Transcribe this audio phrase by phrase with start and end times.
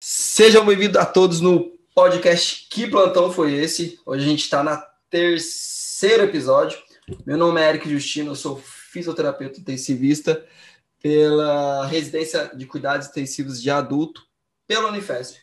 [0.00, 3.98] Sejam bem-vindos a todos no podcast Que Plantão Foi Esse?
[4.04, 4.76] Hoje a gente está na
[5.08, 6.78] terceiro episódio.
[7.24, 10.44] Meu nome é Eric Justino, eu sou fisioterapeuta intensivista
[11.02, 14.26] pela Residência de Cuidados Intensivos de Adulto
[14.66, 15.38] pela Unifesp.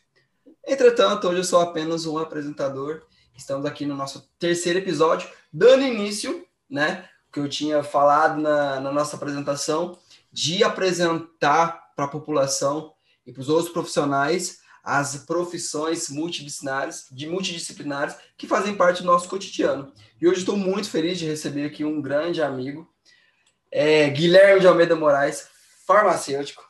[0.64, 3.02] Entretanto, hoje eu sou apenas um apresentador.
[3.38, 8.92] Estamos aqui no nosso terceiro episódio, dando início, né, que eu tinha falado na, na
[8.92, 9.96] nossa apresentação,
[10.34, 12.94] de apresentar para a população
[13.28, 19.30] e para os outros profissionais as profissões multidisciplinares, de multidisciplinares que fazem parte do nosso
[19.30, 19.92] cotidiano.
[20.20, 22.92] E hoje estou muito feliz de receber aqui um grande amigo,
[23.70, 25.48] é, Guilherme de Almeida Moraes,
[25.86, 26.64] farmacêutico.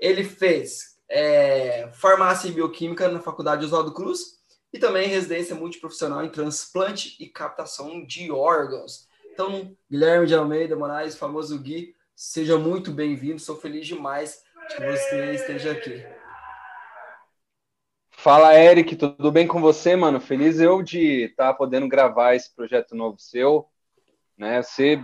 [0.00, 4.37] Ele fez é, farmácia e bioquímica na Faculdade Oswaldo Cruz
[4.72, 9.08] e também residência multiprofissional em transplante e captação de órgãos.
[9.32, 13.38] Então, Guilherme de Almeida Moraes, famoso Gui, seja muito bem-vindo.
[13.38, 16.04] Sou feliz demais de que você esteja aqui.
[18.10, 20.20] Fala, Eric, tudo bem com você, mano?
[20.20, 23.68] Feliz eu de estar tá podendo gravar esse projeto novo seu,
[24.36, 24.60] né?
[24.60, 25.02] Você,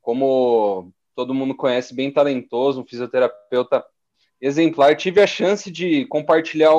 [0.00, 3.84] como todo mundo conhece, bem talentoso, um fisioterapeuta
[4.40, 4.96] exemplar.
[4.96, 6.72] Tive a chance de compartilhar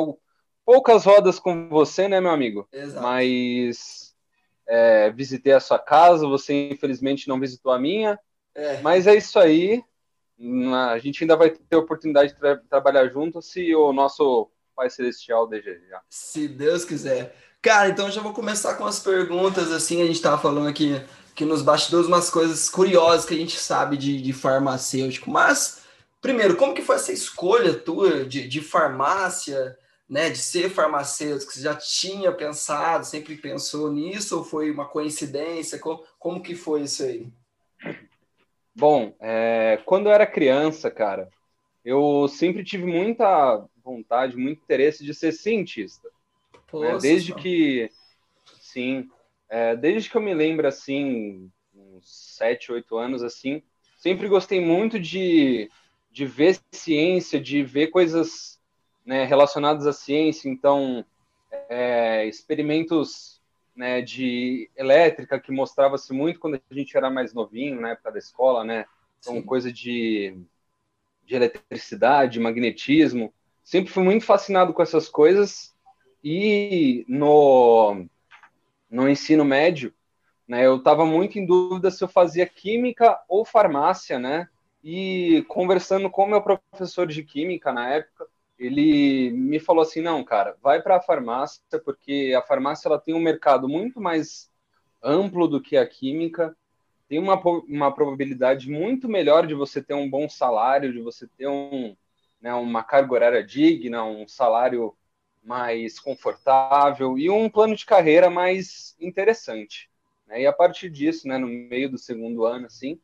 [0.70, 2.68] poucas rodas com você, né, meu amigo?
[2.72, 3.02] Exato.
[3.02, 4.14] Mas
[4.68, 8.20] é, visitei a sua casa, você infelizmente não visitou a minha.
[8.54, 8.80] É.
[8.82, 9.84] Mas é isso aí.
[10.92, 15.48] A gente ainda vai ter oportunidade de tra trabalhar junto se o nosso Pai Celestial
[15.48, 16.04] desejar.
[16.08, 17.36] Se Deus quiser.
[17.64, 21.02] Cara, então já vou começar com as perguntas, assim, a gente estava falando aqui
[21.34, 25.80] que nos bastidores umas coisas curiosas que a gente sabe de, de farmacêutico, mas
[26.22, 29.78] Primeiro, como que foi essa escolha tua de, de farmácia,
[30.10, 31.54] né, de ser farmacêutico?
[31.54, 35.80] Você já tinha pensado, sempre pensou nisso ou foi uma coincidência?
[35.80, 37.28] Como, como que foi isso aí?
[38.76, 41.30] Bom, é, quando eu era criança, cara,
[41.84, 46.10] eu sempre tive muita vontade, muito interesse de ser cientista.
[46.74, 46.98] Né?
[47.02, 47.90] Desde que,
[48.60, 49.10] sim,
[49.50, 53.62] é, desde que eu me lembro, assim, uns sete, oito anos, assim,
[53.98, 55.70] sempre gostei muito de
[56.12, 58.59] de ver ciência, de ver coisas
[59.10, 61.04] né, relacionadas à ciência, então
[61.68, 63.42] é, experimentos
[63.76, 68.20] né, de elétrica que mostrava-se muito quando a gente era mais novinho, na época da
[68.20, 68.86] escola, né?
[69.20, 70.38] Então, coisa de,
[71.26, 73.34] de eletricidade, magnetismo.
[73.64, 75.76] Sempre fui muito fascinado com essas coisas
[76.24, 78.06] e no,
[78.92, 79.92] no ensino médio,
[80.48, 84.48] né, eu estava muito em dúvida se eu fazia química ou farmácia, né?
[84.84, 88.28] E conversando com o meu professor de química na época,
[88.60, 93.16] ele me falou assim: não, cara, vai para a farmácia, porque a farmácia ela tem
[93.16, 94.52] um mercado muito mais
[95.02, 96.56] amplo do que a química,
[97.08, 101.48] tem uma, uma probabilidade muito melhor de você ter um bom salário, de você ter
[101.48, 101.96] um,
[102.42, 104.96] né, uma carga horária digna, um salário
[105.42, 109.90] mais confortável e um plano de carreira mais interessante.
[110.28, 110.42] Né?
[110.42, 113.00] E a partir disso, né, no meio do segundo ano, assim,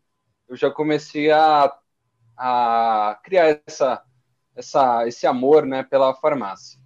[0.47, 1.75] eu já comecei a,
[2.37, 4.03] a criar essa,
[4.55, 6.79] essa, esse amor né, pela farmácia.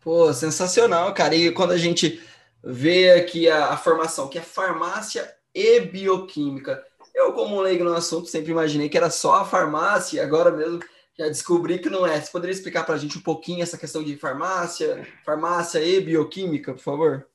[0.00, 1.34] Pô, sensacional, cara.
[1.34, 2.20] E quando a gente
[2.62, 8.28] vê aqui a, a formação, que é farmácia e bioquímica, eu, como leigo no assunto,
[8.28, 10.80] sempre imaginei que era só a farmácia, agora mesmo
[11.16, 12.20] já descobri que não é.
[12.20, 16.72] Você poderia explicar para a gente um pouquinho essa questão de farmácia, farmácia e bioquímica,
[16.74, 17.28] por favor?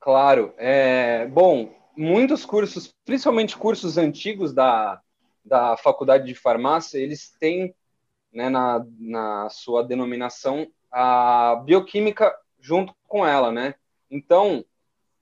[0.00, 0.54] Claro.
[0.56, 5.00] É, bom, muitos cursos, principalmente cursos antigos da,
[5.44, 7.74] da faculdade de farmácia, eles têm
[8.34, 13.74] né, na, na sua denominação a bioquímica junto com ela, né?
[14.10, 14.64] Então,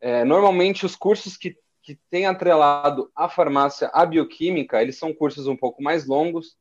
[0.01, 5.47] é, normalmente os cursos que, que têm atrelado a farmácia à bioquímica, eles são cursos
[5.47, 6.57] um pouco mais longos,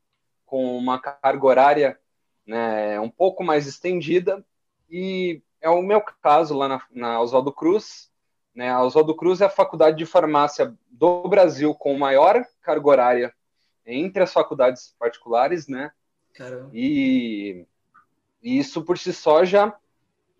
[0.46, 1.98] com uma carga horária
[2.46, 4.44] né, um pouco mais estendida,
[4.90, 8.10] e é o meu caso lá na, na Oswaldo Cruz,
[8.54, 8.70] né?
[8.70, 13.34] A Oswaldo Cruz é a faculdade de farmácia do Brasil com maior carga horária
[13.86, 15.90] entre as faculdades particulares, né?
[16.32, 16.70] Caramba.
[16.72, 17.66] E,
[18.42, 19.76] e isso por si só já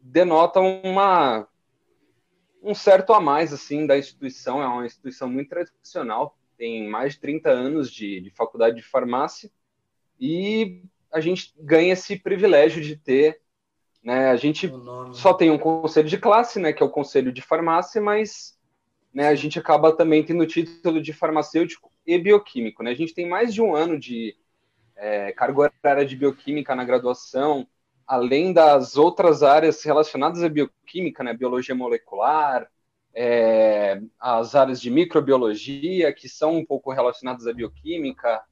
[0.00, 1.46] denota uma
[2.62, 7.20] um certo a mais assim da instituição, é uma instituição muito tradicional, tem mais de
[7.20, 9.50] 30 anos de, de faculdade de farmácia
[10.20, 13.42] e a gente ganha esse privilégio de ter
[14.02, 14.30] né?
[14.30, 14.70] A gente
[15.12, 18.58] só tem um conselho de classe, né, que é o conselho de farmácia, mas
[19.14, 22.82] né, a gente acaba também tendo o título de farmacêutico e bioquímico.
[22.82, 22.90] Né?
[22.90, 24.36] A gente tem mais de um ano de
[25.02, 27.66] é, carga horária de bioquímica na graduação,
[28.06, 32.69] além das outras áreas relacionadas à bioquímica, né, biologia molecular,
[33.12, 38.43] é, as áreas de microbiologia, que são um pouco relacionadas à bioquímica,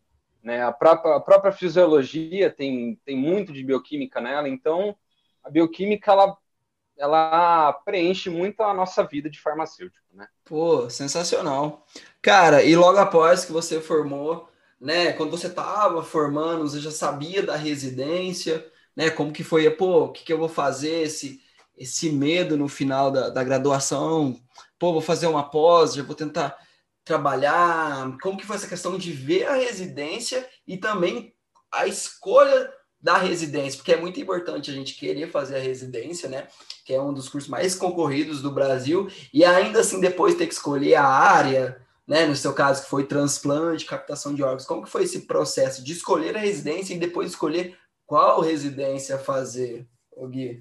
[0.43, 0.62] né?
[0.62, 4.97] A própria, a própria fisiologia tem, tem muito de bioquímica nela, então
[5.43, 6.37] a bioquímica ela,
[6.99, 10.26] ela preenche muito a nossa vida de farmacêutico, né?
[10.44, 11.87] Pô, sensacional.
[12.20, 14.50] Cara, e logo após que você formou,
[14.81, 18.67] né, quando você estava formando, você já sabia da residência,
[18.97, 21.41] né, como que foi, pô, o que, que eu vou fazer, esse,
[21.77, 24.41] esse medo no final da, da graduação,
[24.79, 26.56] pô, vou fazer uma pós, já vou tentar
[27.05, 28.17] trabalhar?
[28.23, 31.35] Como que foi essa questão de ver a residência e também
[31.71, 33.79] a escolha da residência?
[33.79, 36.47] Porque é muito importante a gente querer fazer a residência, né?
[36.85, 40.55] Que é um dos cursos mais concorridos do Brasil, e ainda assim depois ter que
[40.55, 41.81] escolher a área,
[42.11, 42.27] né?
[42.27, 44.67] No seu caso, que foi transplante, captação de órgãos.
[44.67, 49.87] Como que foi esse processo de escolher a residência e depois escolher qual residência fazer,
[50.29, 50.61] Gui?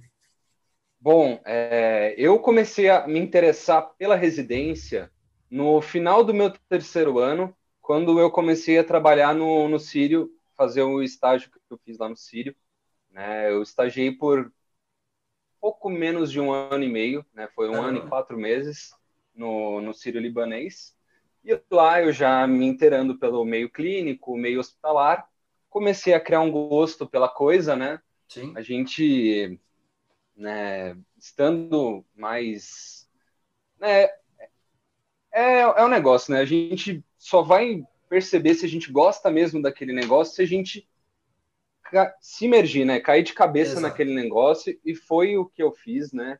[0.99, 5.11] Bom, é, eu comecei a me interessar pela residência
[5.49, 7.51] no final do meu terceiro ano,
[7.81, 12.07] quando eu comecei a trabalhar no, no Sírio, fazer o estágio que eu fiz lá
[12.07, 12.55] no Sírio.
[13.09, 13.51] Né?
[13.51, 14.53] Eu estagiei por
[15.59, 17.49] pouco menos de um ano e meio, né?
[17.55, 18.93] foi um ano e quatro meses
[19.33, 20.98] no, no Sírio Libanês.
[21.43, 25.27] E lá eu já me inteirando pelo meio clínico, meio hospitalar,
[25.69, 28.01] comecei a criar um gosto pela coisa, né?
[28.27, 28.53] Sim.
[28.55, 29.59] A gente,
[30.35, 33.09] né, estando mais,
[33.79, 34.09] né,
[35.31, 36.39] é, é um negócio, né?
[36.39, 40.89] A gente só vai perceber se a gente gosta mesmo daquele negócio se a gente
[42.19, 42.99] se imergir, né?
[42.99, 43.87] Cair de cabeça Exato.
[43.87, 46.39] naquele negócio e foi o que eu fiz, né?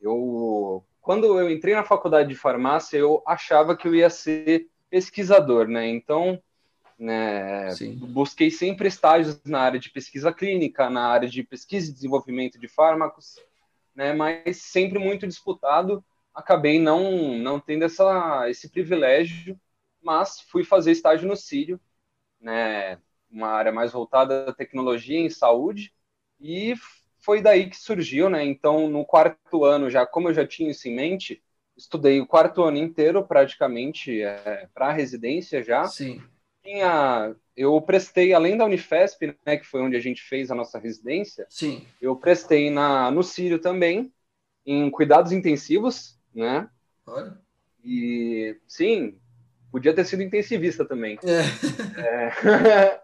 [0.00, 5.68] Eu quando eu entrei na faculdade de farmácia, eu achava que eu ia ser pesquisador,
[5.68, 5.86] né?
[5.86, 6.42] Então,
[6.98, 7.68] né,
[8.08, 12.68] busquei sempre estágios na área de pesquisa clínica, na área de pesquisa e desenvolvimento de
[12.68, 13.38] fármacos,
[13.94, 14.14] né?
[14.14, 16.02] Mas sempre muito disputado
[16.32, 19.60] acabei não, não tendo essa, esse privilégio,
[20.02, 21.78] mas fui fazer estágio no Sírio,
[22.40, 22.98] né,
[23.30, 25.94] uma área mais voltada à tecnologia em saúde,
[26.40, 26.74] e
[27.24, 28.44] foi daí que surgiu, né?
[28.44, 31.42] Então, no quarto ano, já como eu já tinha isso em mente,
[31.76, 35.86] estudei o quarto ano inteiro praticamente é, para a residência já.
[35.86, 36.22] Sim.
[36.62, 40.78] Tinha, eu prestei além da Unifesp, né, que foi onde a gente fez a nossa
[40.78, 41.46] residência.
[41.48, 41.86] Sim.
[42.00, 44.12] Eu prestei na no Sírio também
[44.66, 46.68] em cuidados intensivos, né?
[47.06, 47.38] Olha.
[47.82, 49.18] E sim,
[49.70, 51.18] podia ter sido intensivista também.
[51.24, 52.00] É.
[52.00, 53.00] É.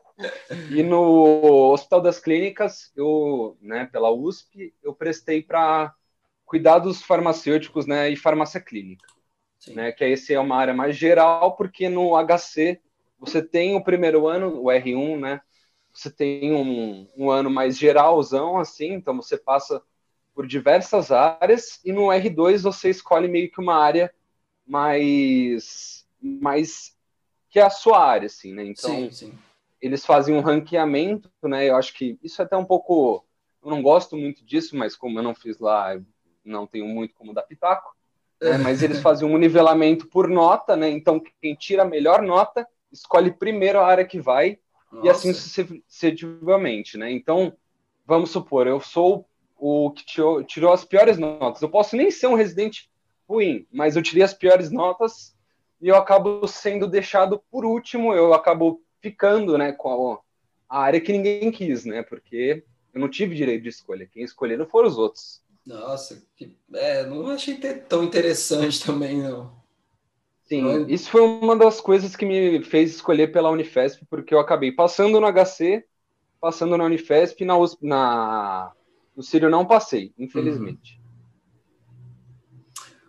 [0.71, 5.95] e no Hospital das Clínicas, eu, né, pela USP, eu prestei para
[6.45, 9.07] cuidados farmacêuticos, né, e farmácia clínica,
[9.59, 9.75] sim.
[9.75, 12.81] né, que esse é uma área mais geral, porque no HC
[13.19, 15.41] você tem o primeiro ano, o R1, né,
[15.93, 19.83] você tem um, um ano mais geralzão, assim, então você passa
[20.35, 24.13] por diversas áreas e no R2 você escolhe meio que uma área
[24.67, 26.97] mais mais
[27.49, 28.65] que é a sua área assim, né?
[28.65, 29.39] Então, sim, sim.
[29.81, 31.69] Eles fazem um ranqueamento, né?
[31.69, 33.25] Eu acho que isso é até um pouco
[33.63, 36.01] eu não gosto muito disso, mas como eu não fiz lá,
[36.45, 37.95] não tenho muito como dar pitaco.
[38.41, 38.57] Né?
[38.59, 40.89] Mas eles fazem um nivelamento por nota, né?
[40.89, 44.59] Então, quem tira a melhor nota escolhe primeiro a área que vai
[44.91, 45.07] Nossa.
[45.07, 47.11] e assim sucessivamente, né?
[47.11, 47.53] Então,
[48.07, 49.27] vamos supor, eu sou
[49.57, 51.61] o que tirou, tirou as piores notas.
[51.61, 52.91] Eu posso nem ser um residente
[53.29, 55.37] ruim, mas eu tirei as piores notas
[55.81, 60.19] e eu acabo sendo deixado por último, eu acabo ficando, né, com a,
[60.69, 64.09] a área que ninguém quis, né, porque eu não tive direito de escolha.
[64.11, 65.43] Quem escolheram foram os outros.
[65.67, 69.59] Nossa, que, é, não achei tão interessante também, não.
[70.45, 74.73] Sim, isso foi uma das coisas que me fez escolher pela Unifesp, porque eu acabei
[74.73, 75.85] passando no HC,
[76.41, 78.73] passando na Unifesp, na, na
[79.17, 80.95] no Sírio não passei, infelizmente.
[80.95, 81.00] Uhum.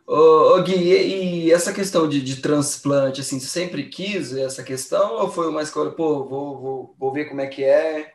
[0.05, 4.63] Ô, ô Gui, e, e, essa questão de, de, transplante, assim, você sempre quis essa
[4.63, 8.13] questão ou foi uma escolha, pô, vou, vou, vou ver como é que é?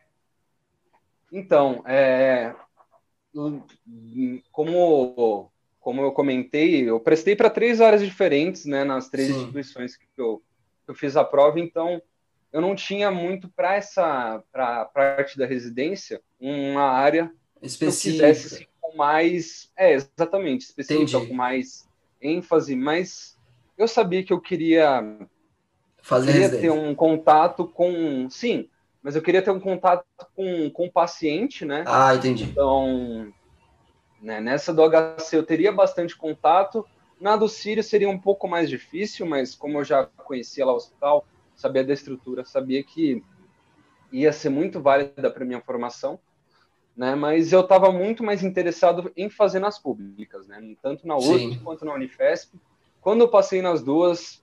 [1.32, 2.54] Então, é,
[4.52, 5.50] como,
[5.80, 9.36] como eu comentei, eu prestei para três áreas diferentes, né, nas três Sim.
[9.36, 10.42] instituições que eu,
[10.84, 12.00] que eu fiz a prova, então
[12.52, 18.66] eu não tinha muito para essa para parte da residência uma área específica.
[18.96, 19.70] Mais.
[19.76, 21.28] É, exatamente, específica, Entendi.
[21.28, 21.86] com mais
[22.20, 23.36] ênfase, mas
[23.76, 25.02] eu sabia que eu queria.
[26.02, 28.28] Fazer queria ter um contato com.
[28.30, 28.68] Sim,
[29.02, 31.84] mas eu queria ter um contato com, com o paciente, né?
[31.86, 32.44] Ah, entendi.
[32.44, 33.32] Então,
[34.20, 36.84] né, nessa do HC eu teria bastante contato.
[37.20, 40.76] Na do Sírio seria um pouco mais difícil, mas como eu já conhecia lá o
[40.76, 43.22] hospital, sabia da estrutura, sabia que
[44.12, 46.18] ia ser muito válida para minha formação.
[46.96, 47.14] Né?
[47.14, 50.74] Mas eu estava muito mais interessado em fazer nas públicas, né?
[50.82, 52.56] Tanto na USP quanto na Unifesp.
[53.00, 54.42] Quando eu passei nas duas,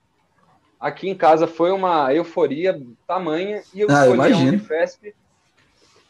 [0.80, 4.38] aqui em casa foi uma euforia tamanha e eu ah, escolhi imagino.
[4.38, 5.16] a Unifesp.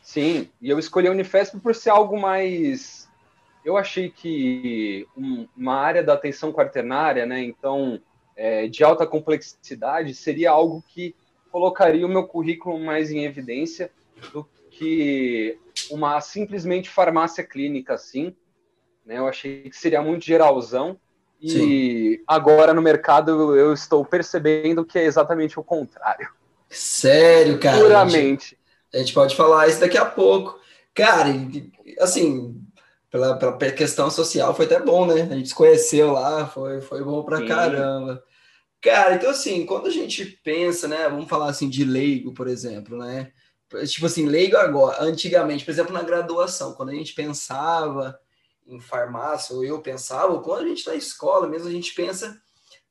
[0.01, 3.09] Sim, e eu escolhi a Unifesp por ser algo mais.
[3.63, 5.07] Eu achei que
[5.55, 7.41] uma área da atenção quaternária, né?
[7.41, 8.01] Então,
[8.35, 11.15] é, de alta complexidade, seria algo que
[11.49, 13.89] colocaria o meu currículo mais em evidência
[14.33, 15.57] do que
[15.89, 18.35] uma simplesmente farmácia clínica assim.
[19.05, 19.17] Né?
[19.17, 20.99] Eu achei que seria muito geralzão.
[21.41, 22.23] E Sim.
[22.25, 26.29] agora no mercado eu estou percebendo que é exatamente o contrário.
[26.69, 27.77] Sério, cara?
[27.77, 28.15] Puramente.
[28.15, 28.57] A gente,
[28.93, 30.57] a gente pode falar isso daqui a pouco.
[30.93, 31.29] Cara,
[31.99, 32.61] assim,
[33.11, 35.23] pela, pela questão social foi até bom, né?
[35.23, 37.47] A gente se conheceu lá, foi, foi bom pra Sim.
[37.47, 38.23] caramba.
[38.81, 41.07] Cara, então assim, quando a gente pensa, né?
[41.09, 43.31] Vamos falar assim de leigo, por exemplo, né?
[43.85, 48.17] Tipo assim, leigo agora, antigamente, por exemplo, na graduação, quando a gente pensava
[48.65, 51.93] em farmácia, ou eu pensava, ou quando a gente está na escola mesmo, a gente
[51.93, 52.37] pensa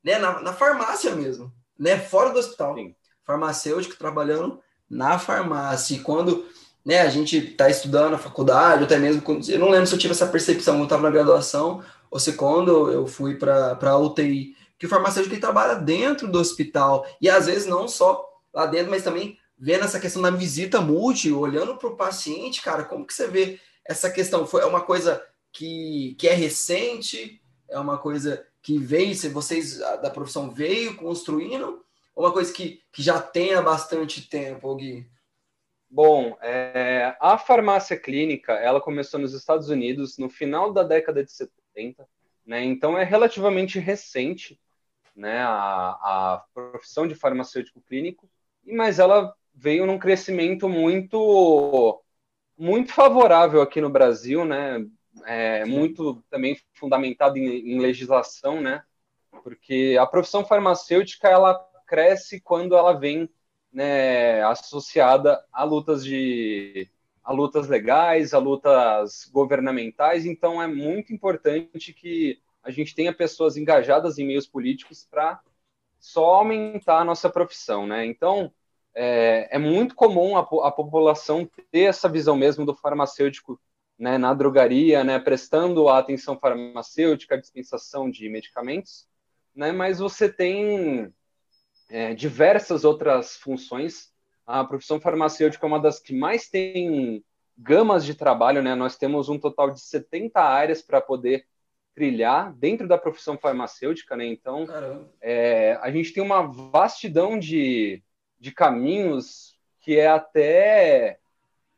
[0.03, 2.75] né, na, na farmácia mesmo, né, fora do hospital.
[2.75, 2.95] Sim.
[3.25, 4.59] Farmacêutico trabalhando
[4.89, 5.95] na farmácia.
[5.95, 6.45] E quando
[6.85, 9.49] né, a gente está estudando na faculdade, ou até mesmo quando.
[9.49, 12.91] Eu não lembro se eu tive essa percepção quando estava na graduação, ou se quando
[12.91, 17.05] eu fui para a UTI, que o farmacêutico trabalha dentro do hospital.
[17.21, 21.31] E às vezes não só lá dentro, mas também vendo essa questão da visita multi,
[21.31, 24.45] olhando para o paciente, cara, como que você vê essa questão?
[24.45, 27.41] Foi uma coisa que, que é recente?
[27.69, 31.83] É uma coisa que veio, se vocês da profissão veio construindo?
[32.15, 35.09] Ou uma coisa que, que já tem há bastante tempo, Gui?
[35.89, 41.31] Bom, é, a farmácia clínica, ela começou nos Estados Unidos no final da década de
[41.31, 42.07] 70,
[42.45, 42.63] né?
[42.63, 44.59] Então é relativamente recente,
[45.15, 48.27] né, a, a profissão de farmacêutico clínico,
[48.65, 52.01] mas ela veio num crescimento muito
[52.57, 54.85] muito favorável aqui no Brasil, né?
[55.25, 58.83] É, muito também fundamentado em, em, legislação, né?
[59.43, 61.55] Porque a profissão farmacêutica ela
[61.85, 63.29] cresce quando ela vem
[63.71, 66.89] né, associada a lutas de
[67.23, 70.25] a lutas legais, a lutas governamentais.
[70.25, 75.41] Então é muito importante que a gente tenha pessoas engajadas em meios políticos para
[75.99, 78.05] só aumentar a nossa profissão, né?
[78.05, 78.51] Então
[78.95, 83.59] é, é muito comum a, a, população ter essa visão mesmo do farmacêutico
[83.97, 89.07] né, na drogaria, né, prestando a atenção farmacêutica, a dispensação de medicamentos,
[89.55, 91.11] né, mas você tem
[91.89, 94.11] é, diversas outras funções.
[94.45, 97.23] A profissão farmacêutica é uma das que mais tem
[97.57, 98.75] gamas de trabalho, né?
[98.75, 101.45] Nós temos um total de 70 áreas para poder
[101.95, 104.25] trilhar dentro da profissão farmacêutica, né?
[104.25, 104.65] Então,
[105.21, 108.03] é, a gente tem uma vastidão de,
[108.43, 111.17] de caminhos que é até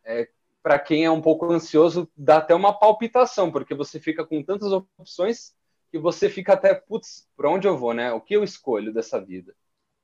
[0.03, 0.27] é,
[0.63, 4.71] para quem é um pouco ansioso dá até uma palpitação porque você fica com tantas
[4.71, 5.53] opções
[5.91, 8.11] que você fica até putz, para onde eu vou, né?
[8.11, 9.53] O que eu escolho dessa vida?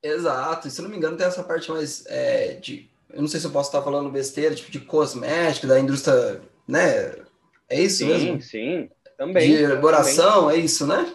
[0.04, 0.68] Exato.
[0.68, 3.48] E se não me engano tem essa parte mais é, de eu não sei se
[3.48, 7.16] eu posso estar falando besteira, tipo de cosmética da indústria, né?
[7.68, 8.40] É isso sim, mesmo?
[8.40, 8.90] Sim, sim.
[9.18, 9.50] Também.
[9.50, 10.60] De elaboração, também.
[10.60, 11.12] é isso, né?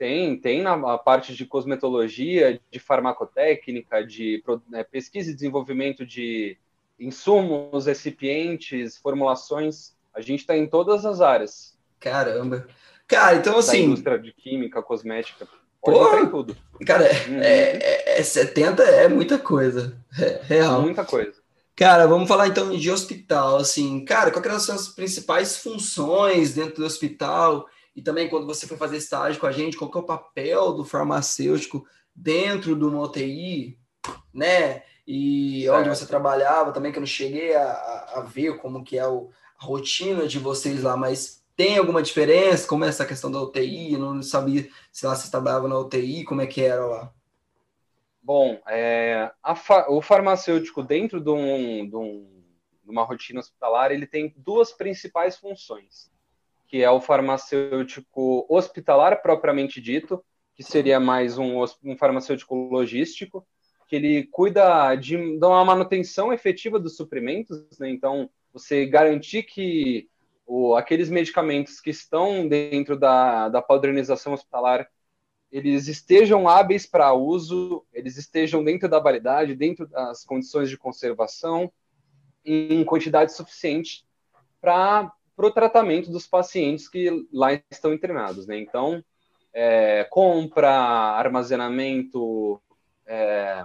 [0.00, 6.56] Tem, tem na parte de cosmetologia, de farmacotécnica, de né, pesquisa e desenvolvimento de
[6.98, 9.94] insumos, recipientes, formulações.
[10.14, 11.76] A gente está em todas as áreas.
[12.00, 12.66] Caramba.
[13.06, 13.80] Cara, então assim.
[13.80, 15.46] Da indústria de química, cosmética.
[15.82, 16.56] Pô, tudo.
[16.86, 17.40] Cara, é, uhum.
[17.42, 20.02] é, é, 70 é muita coisa.
[20.18, 20.80] É real.
[20.80, 21.34] Muita coisa.
[21.76, 23.58] Cara, vamos falar então de hospital.
[23.58, 27.66] Assim, cara, quais são as principais funções dentro do hospital?
[27.94, 30.72] E também quando você foi fazer estágio com a gente, qual que é o papel
[30.72, 33.78] do farmacêutico dentro do uma UTI,
[34.32, 34.82] né?
[35.06, 35.78] E certo.
[35.78, 39.30] onde você trabalhava também, que eu não cheguei a, a ver como que é o,
[39.58, 42.66] a rotina de vocês lá, mas tem alguma diferença?
[42.66, 43.94] Como é essa questão da UTI?
[43.94, 47.12] Eu não sabia se lá você trabalhava na UTI, como é que era lá?
[48.22, 52.44] Bom, é, fa o farmacêutico dentro de, um, de, um,
[52.84, 56.10] de uma rotina hospitalar, ele tem duas principais funções
[56.70, 60.24] que é o farmacêutico hospitalar propriamente dito,
[60.54, 63.44] que seria mais um, um farmacêutico logístico,
[63.88, 67.90] que ele cuida de, de uma manutenção efetiva dos suprimentos, né?
[67.90, 70.08] então você garantir que
[70.46, 74.88] o, aqueles medicamentos que estão dentro da, da padronização hospitalar
[75.50, 81.72] eles estejam hábeis para uso, eles estejam dentro da validade, dentro das condições de conservação,
[82.44, 84.06] em quantidade suficiente
[84.60, 88.46] para para o tratamento dos pacientes que lá estão internados.
[88.46, 88.58] Né?
[88.58, 89.02] Então,
[89.54, 92.60] é, compra, armazenamento,
[93.06, 93.64] é,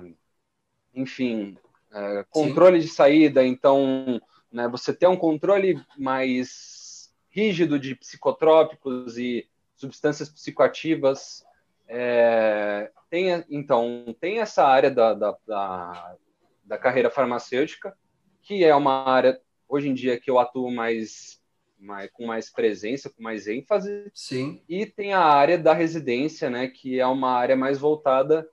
[0.93, 1.57] enfim,
[1.91, 2.87] é, controle Sim.
[2.87, 3.45] de saída.
[3.45, 11.43] Então, né, você ter um controle mais rígido de psicotrópicos e substâncias psicoativas.
[11.89, 16.15] É, tem, então, tem essa área da, da, da,
[16.63, 17.97] da carreira farmacêutica,
[18.41, 21.43] que é uma área, hoje em dia, que eu atuo mais
[21.85, 24.11] mais, com mais presença, com mais ênfase.
[24.13, 24.61] Sim.
[24.67, 28.49] E tem a área da residência, né, que é uma área mais voltada,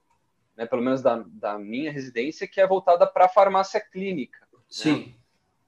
[0.55, 4.39] né, pelo menos da, da minha residência, que é voltada para a farmácia clínica.
[4.51, 4.59] Né?
[4.69, 4.97] Sim.
[5.07, 5.13] Né?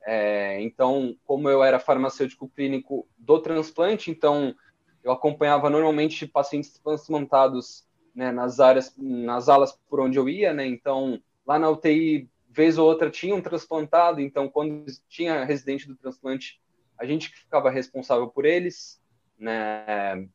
[0.07, 4.55] É, então, como eu era farmacêutico clínico do transplante, então
[5.03, 10.65] eu acompanhava normalmente pacientes transplantados né, nas áreas, nas alas por onde eu ia, né?
[10.65, 15.95] Então, lá na UTI, vez ou outra tinha um transplantado, então quando tinha residente do
[15.95, 16.61] transplante,
[16.97, 19.01] a gente que ficava responsável por eles,
[19.37, 20.27] né?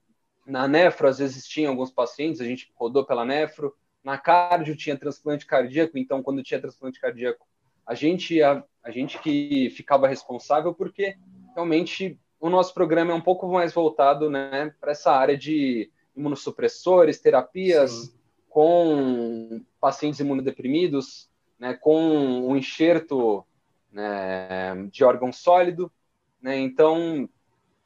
[0.47, 3.75] Na nefro, às vezes tinha alguns pacientes, a gente rodou pela nefro.
[4.03, 7.47] Na cardio tinha transplante cardíaco, então quando tinha transplante cardíaco,
[7.87, 11.17] a gente a, a gente que ficava responsável porque
[11.55, 17.21] realmente o nosso programa é um pouco mais voltado, né, para essa área de imunossupressores,
[17.21, 18.13] terapias Sim.
[18.49, 23.45] com pacientes imunodeprimidos, né, com um enxerto
[23.93, 25.93] né, de órgão sólido.
[26.41, 26.59] Né?
[26.59, 27.29] Então,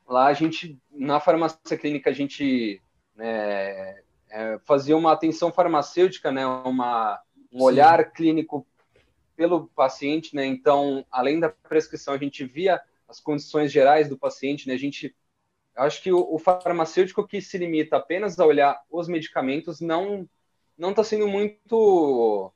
[0.06, 2.80] lá a gente, na farmácia clínica, a gente
[3.14, 7.20] né, é, fazia uma atenção farmacêutica, né, uma,
[7.52, 7.64] um Sim.
[7.64, 8.66] olhar clínico
[9.36, 10.46] pelo paciente, né?
[10.46, 14.74] Então, além da prescrição, a gente via as condições gerais do paciente, né?
[14.74, 15.14] A gente,
[15.76, 20.28] acho que o, o farmacêutico que se limita apenas a olhar os medicamentos não
[20.76, 22.52] não está sendo muito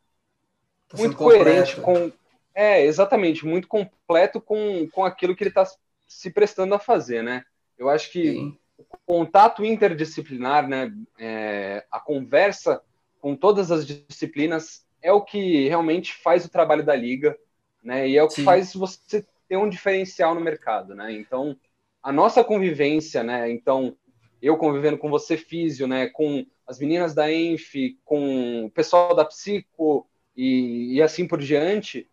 [0.88, 2.12] tá muito coerente com
[2.52, 5.64] é exatamente muito completo com, com aquilo que ele está
[6.08, 7.44] se prestando a fazer, né?
[7.78, 8.58] Eu acho que Sim.
[8.78, 12.82] o contato interdisciplinar, né, é, a conversa
[13.20, 17.36] com todas as disciplinas é o que realmente faz o trabalho da liga,
[17.82, 18.08] né?
[18.08, 18.44] E é o que Sim.
[18.44, 21.12] faz você ter um diferencial no mercado, né?
[21.12, 21.56] Então,
[22.02, 23.50] a nossa convivência, né?
[23.50, 23.96] Então,
[24.40, 26.08] eu convivendo com você físio, né?
[26.08, 27.74] Com as meninas da Enf,
[28.04, 32.08] com o pessoal da Psico e, e assim por diante,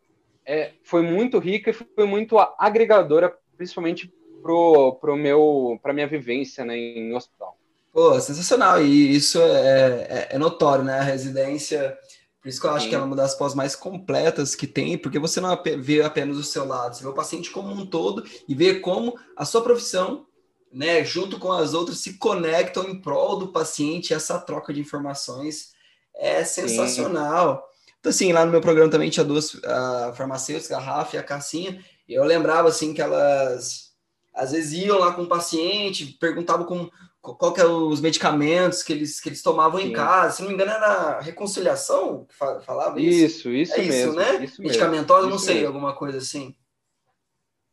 [0.46, 6.64] é, foi muito rica e foi muito agregadora principalmente pro, pro meu, para minha vivência
[6.64, 7.58] né, em hospital.
[7.92, 11.00] Pô, sensacional, e isso é, é, é notório, né?
[11.00, 11.98] A residência,
[12.42, 12.90] por isso que eu acho Sim.
[12.90, 16.44] que é uma das pós mais completas que tem, porque você não vê apenas o
[16.44, 20.28] seu lado, você vê o paciente como um todo e vê como a sua profissão,
[20.72, 25.74] né, junto com as outras, se conectam em prol do paciente, essa troca de informações
[26.14, 27.56] é sensacional.
[27.56, 27.94] Sim.
[28.00, 31.24] Então, assim, lá no meu programa também tinha duas uh, farmacêuticas, a Rafa e a
[31.24, 33.86] Cassinha, eu lembrava assim que elas
[34.34, 36.90] às vezes iam lá com o paciente, perguntavam com,
[37.22, 39.88] qual que eram os medicamentos que eles, que eles tomavam Sim.
[39.88, 40.36] em casa.
[40.36, 43.50] Se não me engano, era reconciliação que falava isso.
[43.50, 43.96] Isso, isso é mesmo.
[43.96, 44.44] Isso, né?
[44.44, 45.68] Isso Medicamentosa, não sei, mesmo.
[45.70, 46.54] alguma coisa assim.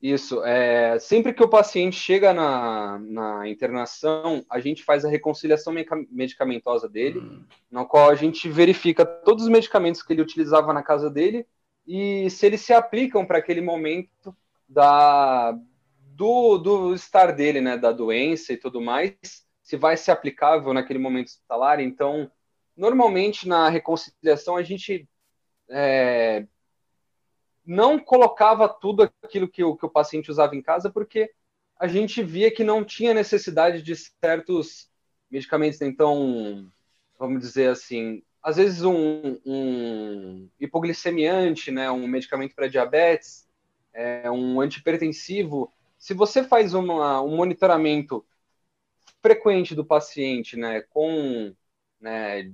[0.01, 0.43] Isso.
[0.45, 5.73] É, sempre que o paciente chega na, na internação, a gente faz a reconciliação
[6.11, 7.45] medicamentosa dele, hum.
[7.71, 11.47] na qual a gente verifica todos os medicamentos que ele utilizava na casa dele
[11.87, 14.37] e se eles se aplicam para aquele momento
[14.69, 15.59] da
[16.15, 19.17] do, do estar dele, né, da doença e tudo mais,
[19.63, 21.81] se vai ser aplicável naquele momento hospitalar.
[21.81, 22.31] Então,
[22.77, 25.09] normalmente na reconciliação a gente
[25.71, 26.47] é,
[27.65, 31.33] não colocava tudo aquilo que o, que o paciente usava em casa, porque
[31.79, 34.91] a gente via que não tinha necessidade de certos
[35.31, 35.81] medicamentos.
[35.81, 36.71] Então,
[37.19, 43.47] vamos dizer assim, às vezes um, um hipoglicemiante, né, um medicamento para diabetes,
[43.95, 48.25] é, um antipertensivo, se você faz uma, um monitoramento
[49.23, 51.55] frequente do paciente, né, com,
[52.01, 52.51] né,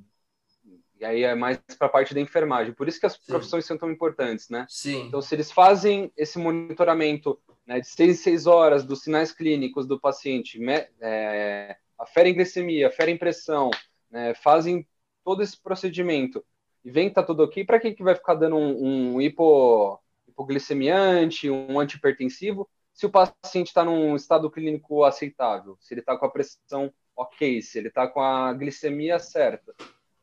[1.01, 3.21] e aí é mais para a parte da enfermagem, por isso que as Sim.
[3.27, 4.67] profissões são tão importantes, né?
[4.69, 5.07] Sim.
[5.07, 9.87] Então, se eles fazem esse monitoramento né, de seis em seis horas dos sinais clínicos
[9.87, 10.59] do paciente,
[11.01, 13.71] é, aferem glicemia, aferem pressão,
[14.11, 14.87] né, fazem
[15.29, 16.43] todo esse procedimento
[16.83, 20.01] e vem que tá tudo ok, para que, que vai ficar dando um, um hipo,
[20.27, 26.25] hipoglicemiante, um antipertensivo, se o paciente está num estado clínico aceitável, se ele está com
[26.25, 29.75] a pressão ok, se ele está com a glicemia certa.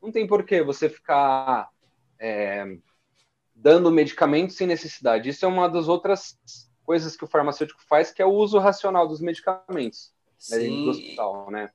[0.02, 1.68] Não tem por que você ficar
[2.18, 2.76] é,
[3.54, 5.28] dando medicamento sem necessidade.
[5.28, 6.36] Isso é uma das outras
[6.84, 10.12] coisas que o farmacêutico faz, que é o uso racional dos medicamentos
[10.50, 11.70] né, do hospital, né?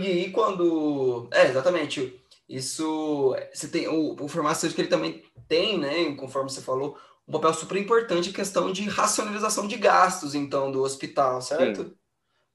[0.00, 1.28] E quando...
[1.32, 6.96] É, exatamente isso, você tem o, o farmacêutico ele também tem, né, conforme você falou,
[7.26, 11.84] um papel super importante em questão de racionalização de gastos, então, do hospital, certo?
[11.84, 11.94] Sim.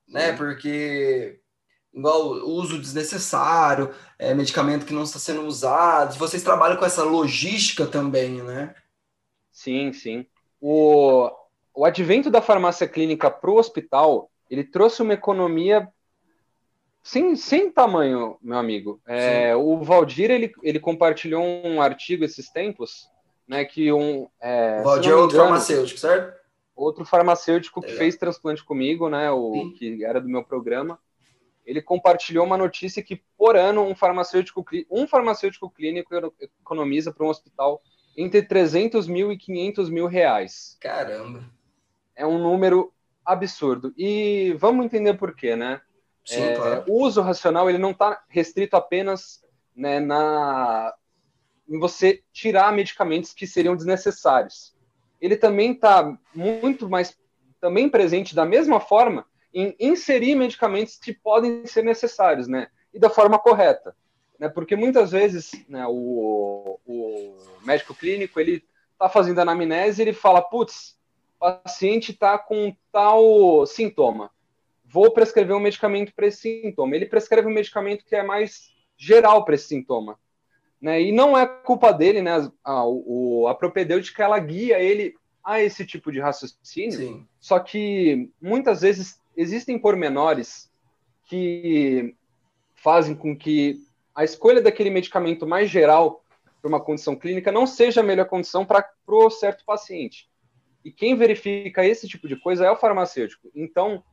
[0.07, 0.37] Né, Sim.
[0.37, 1.39] porque
[1.93, 7.85] igual uso desnecessário, é, medicamento que não está sendo usado, vocês trabalham com essa logística
[7.85, 8.73] também, né?
[9.51, 10.25] Sim, sim.
[10.59, 11.29] O,
[11.73, 15.87] o advento da farmácia clínica para o hospital, ele trouxe uma economia
[17.03, 19.01] sem, sem tamanho, meu amigo.
[19.05, 23.09] É, o Valdir, ele, ele compartilhou um artigo esses tempos,
[23.45, 24.29] né, que um...
[24.41, 26.41] É, o Valdir é outro engano, farmacêutico, certo?
[26.73, 29.73] Outro farmacêutico que fez transplante comigo, né, o Sim.
[29.73, 30.97] que era do meu programa,
[31.65, 36.09] ele compartilhou uma notícia que por ano um farmacêutico, um farmacêutico clínico
[36.61, 37.81] economiza para um hospital
[38.15, 40.77] entre 300 mil e 500 mil reais.
[40.79, 41.43] Caramba!
[42.15, 42.93] É um número
[43.25, 43.93] absurdo.
[43.97, 45.81] E vamos entender por quê, né?
[46.25, 46.83] Sim, é, claro.
[46.87, 49.43] O uso racional ele não está restrito apenas
[49.75, 50.93] né, na
[51.67, 54.75] em você tirar medicamentos que seriam desnecessários.
[55.21, 57.17] Ele também está muito mais
[57.61, 62.67] também presente da mesma forma em inserir medicamentos que podem ser necessários, né?
[62.93, 63.95] E da forma correta,
[64.37, 64.49] né?
[64.49, 70.41] Porque muitas vezes, né, o, o médico clínico ele está fazendo anamnese e ele fala,
[70.41, 70.97] putz,
[71.35, 74.31] o paciente está com tal sintoma,
[74.93, 76.95] vou prescrever um medicamento para esse sintoma.
[76.95, 80.19] Ele prescreve um medicamento que é mais geral para esse sintoma.
[80.79, 81.01] Né?
[81.01, 82.47] E não é culpa dele, né?
[82.63, 86.91] A, o, a propedêutica ela guia ele a esse tipo de raciocínio.
[86.91, 87.27] Sim.
[87.39, 90.71] Só que muitas vezes existem pormenores
[91.25, 92.15] que
[92.75, 93.79] fazem com que
[94.13, 96.23] a escolha daquele medicamento mais geral
[96.61, 100.29] para uma condição clínica não seja a melhor condição para o certo paciente.
[100.85, 103.49] E quem verifica esse tipo de coisa é o farmacêutico.
[103.55, 104.03] Então,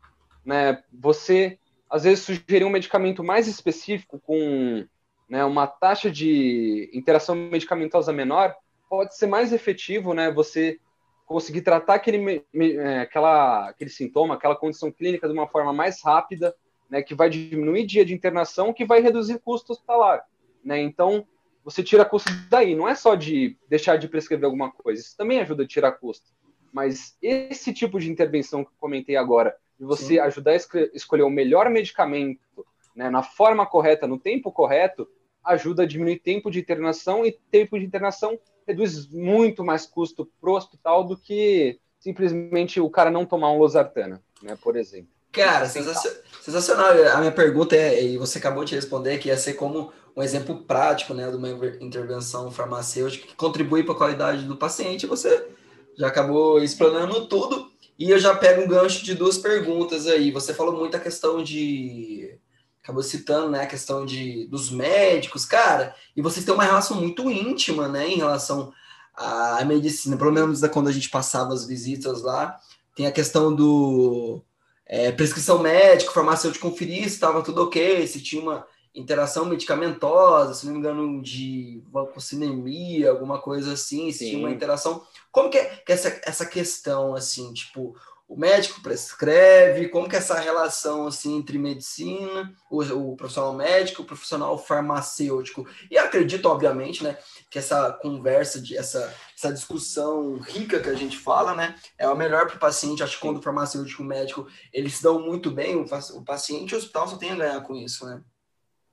[0.44, 4.86] né, você às vezes sugerir um medicamento mais específico com
[5.28, 8.54] né, uma taxa de interação medicamentosa menor
[8.88, 10.30] pode ser mais efetivo, né?
[10.32, 10.78] Você
[11.24, 16.52] conseguir tratar aquele, é, aquela, aquele sintoma, aquela condição clínica de uma forma mais rápida,
[16.90, 20.24] né, que vai diminuir dia de internação, que vai reduzir custo hospitalar.
[20.64, 20.80] Né?
[20.80, 21.24] Então,
[21.64, 22.74] você tira custo daí.
[22.74, 26.26] Não é só de deixar de prescrever alguma coisa, isso também ajuda a tirar custo.
[26.72, 30.18] Mas esse tipo de intervenção que eu comentei agora, de você Sim.
[30.18, 30.56] ajudar a
[30.92, 35.08] escolher o melhor medicamento né, na forma correta, no tempo correto,
[35.42, 38.38] ajuda a diminuir tempo de internação e tempo de internação
[38.68, 43.58] reduz muito mais custo para o hospital do que simplesmente o cara não tomar um
[43.58, 45.08] losartana, né, por exemplo.
[45.32, 46.90] Cara, sensacional.
[47.14, 50.64] A minha pergunta é, e você acabou de responder, que ia ser como um exemplo
[50.64, 51.48] prático, né, de uma
[51.80, 55.06] intervenção farmacêutica que contribui para a qualidade do paciente.
[55.06, 55.48] Você
[55.96, 57.69] já acabou explanando tudo.
[58.00, 60.30] E eu já pego um gancho de duas perguntas aí.
[60.30, 62.34] Você falou muito a questão de
[62.82, 67.30] acabou citando, né, a questão de, dos médicos, cara, e vocês têm uma relação muito
[67.30, 68.72] íntima, né, em relação
[69.14, 72.58] à medicina, pelo menos quando a gente passava as visitas lá,
[72.96, 74.42] tem a questão do
[74.86, 80.66] é, prescrição médica, farmacêutico conferir se estava tudo ok, se tinha uma interação medicamentosa, se
[80.66, 85.02] não me engano, de vancinemia, alguma coisa assim, se tinha uma interação.
[85.30, 87.96] Como que é, que é essa, essa questão, assim, tipo,
[88.30, 94.02] o médico prescreve, como que é essa relação assim entre medicina, o, o, profissional médico,
[94.02, 95.66] o profissional farmacêutico.
[95.90, 97.18] E acredito, obviamente, né,
[97.50, 102.16] que essa conversa, de, essa, essa discussão rica que a gente fala, né, é o
[102.16, 103.02] melhor para o paciente.
[103.02, 106.24] Acho que quando o farmacêutico e o médico eles se dão muito bem, o, o
[106.24, 108.22] paciente e o hospital só tem a ganhar com isso, né?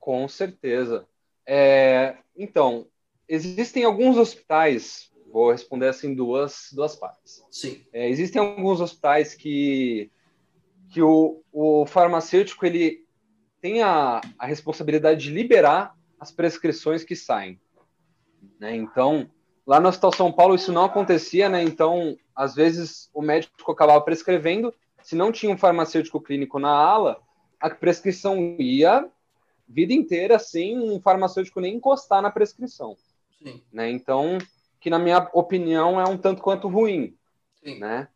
[0.07, 1.05] Com certeza.
[1.45, 2.87] É, então,
[3.27, 7.45] existem alguns hospitais Vou responder assim duas, duas partes.
[7.51, 7.85] Sim.
[7.91, 10.09] É, existem alguns hospitais que,
[10.89, 13.05] que o, o farmacêutico ele
[13.59, 17.59] tem a, a responsabilidade de liberar as prescrições que saem.
[18.57, 18.77] Né?
[18.77, 19.29] Então,
[19.65, 21.61] lá no Hospital São Paulo isso não acontecia, né?
[21.61, 27.19] Então, às vezes o médico acabava prescrevendo, se não tinha um farmacêutico clínico na ala,
[27.59, 29.11] a prescrição ia
[29.67, 32.97] vida inteira sem um farmacêutico nem encostar na prescrição.
[33.41, 33.61] Sim.
[33.71, 33.91] Né?
[33.91, 34.37] Então,
[34.79, 37.15] que na minha opinião é um tanto quanto ruim,
[37.63, 37.79] Sim.
[37.79, 38.07] né?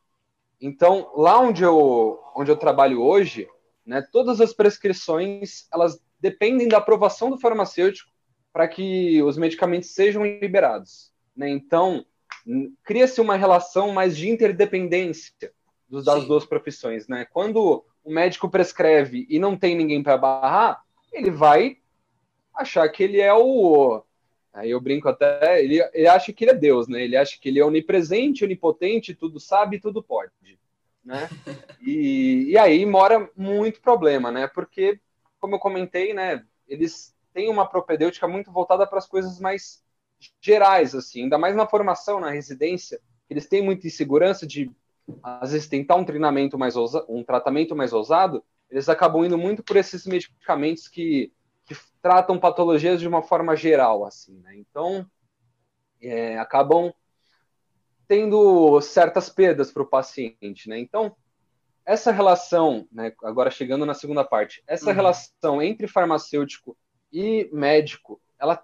[0.59, 3.47] Então, lá onde eu, onde eu trabalho hoje,
[3.83, 8.11] né, todas as prescrições, elas dependem da aprovação do farmacêutico
[8.53, 11.49] para que os medicamentos sejam liberados, né?
[11.49, 12.05] Então,
[12.83, 15.51] cria-se uma relação mais de interdependência
[15.89, 16.27] dos, das Sim.
[16.27, 17.25] duas profissões, né?
[17.25, 21.77] Quando o médico prescreve e não tem ninguém para barrar, ele vai
[22.53, 24.03] achar que ele é o
[24.53, 27.01] Aí eu brinco até, ele, ele acha que ele é Deus, né?
[27.01, 30.31] Ele acha que ele é onipresente, onipotente, tudo sabe, tudo pode,
[31.03, 31.29] né?
[31.83, 34.47] E, e aí mora muito problema, né?
[34.47, 34.99] Porque,
[35.39, 36.45] como eu comentei, né?
[36.67, 39.83] Eles têm uma propedêutica muito voltada para as coisas mais
[40.39, 44.69] gerais, assim, ainda mais na formação, na residência, eles têm muita insegurança de
[45.23, 49.63] às vezes tentar um treinamento mais ousado, um tratamento mais ousado, eles acabam indo muito
[49.63, 51.31] por esses medicamentos que
[51.65, 54.55] que tratam patologias de uma forma geral, assim, né?
[54.55, 55.05] Então,
[56.01, 56.93] é, acabam
[58.07, 60.79] tendo certas perdas para o paciente, né?
[60.79, 61.15] Então,
[61.85, 64.95] essa relação, né, agora chegando na segunda parte, essa uhum.
[64.95, 66.77] relação entre farmacêutico
[67.11, 68.63] e médico, ela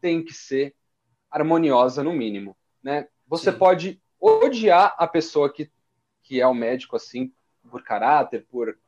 [0.00, 0.74] tem que ser
[1.30, 3.08] harmoniosa no mínimo, né?
[3.26, 3.58] Você Sim.
[3.58, 5.70] pode odiar a pessoa que,
[6.22, 7.32] que é o médico assim
[7.68, 8.78] por caráter, por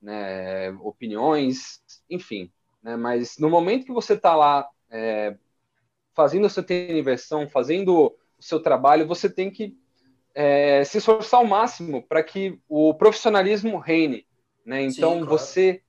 [0.00, 2.50] né, opiniões, enfim,
[2.82, 2.96] né?
[2.96, 5.36] Mas no momento que você está lá é,
[6.14, 9.76] fazendo a sua inversão, fazendo o seu trabalho, você tem que
[10.34, 14.26] é, se esforçar ao máximo para que o profissionalismo reine.
[14.64, 14.82] Né?
[14.82, 15.26] Então, Sim, claro.
[15.26, 15.82] você,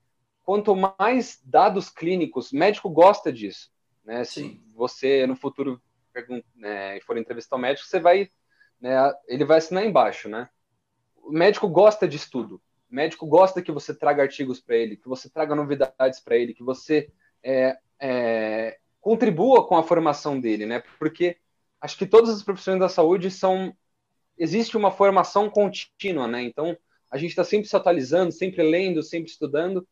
[0.44, 3.72] quanto mais dados clínicos, médico gosta disso.
[4.04, 4.24] Né?
[4.24, 5.82] Se você, no futuro,
[6.56, 8.30] né, for entrevistar o médico, você vai,
[8.80, 10.28] né, ele vai assinar embaixo.
[10.30, 10.50] Né?
[11.18, 12.62] O médico gosta de estudo.
[12.90, 16.64] Médico gosta que você traga artigos para ele, que você traga novidades para ele, que
[16.64, 17.12] você
[17.44, 20.84] é, é, contribua com a formação dele, né?
[20.98, 21.38] Porque
[21.80, 23.76] acho que todas as profissões da saúde são
[24.38, 26.42] existe uma formação contínua, né?
[26.42, 26.76] Então,
[27.12, 29.86] a gente está sempre se atualizando, sempre lendo, sempre estudando,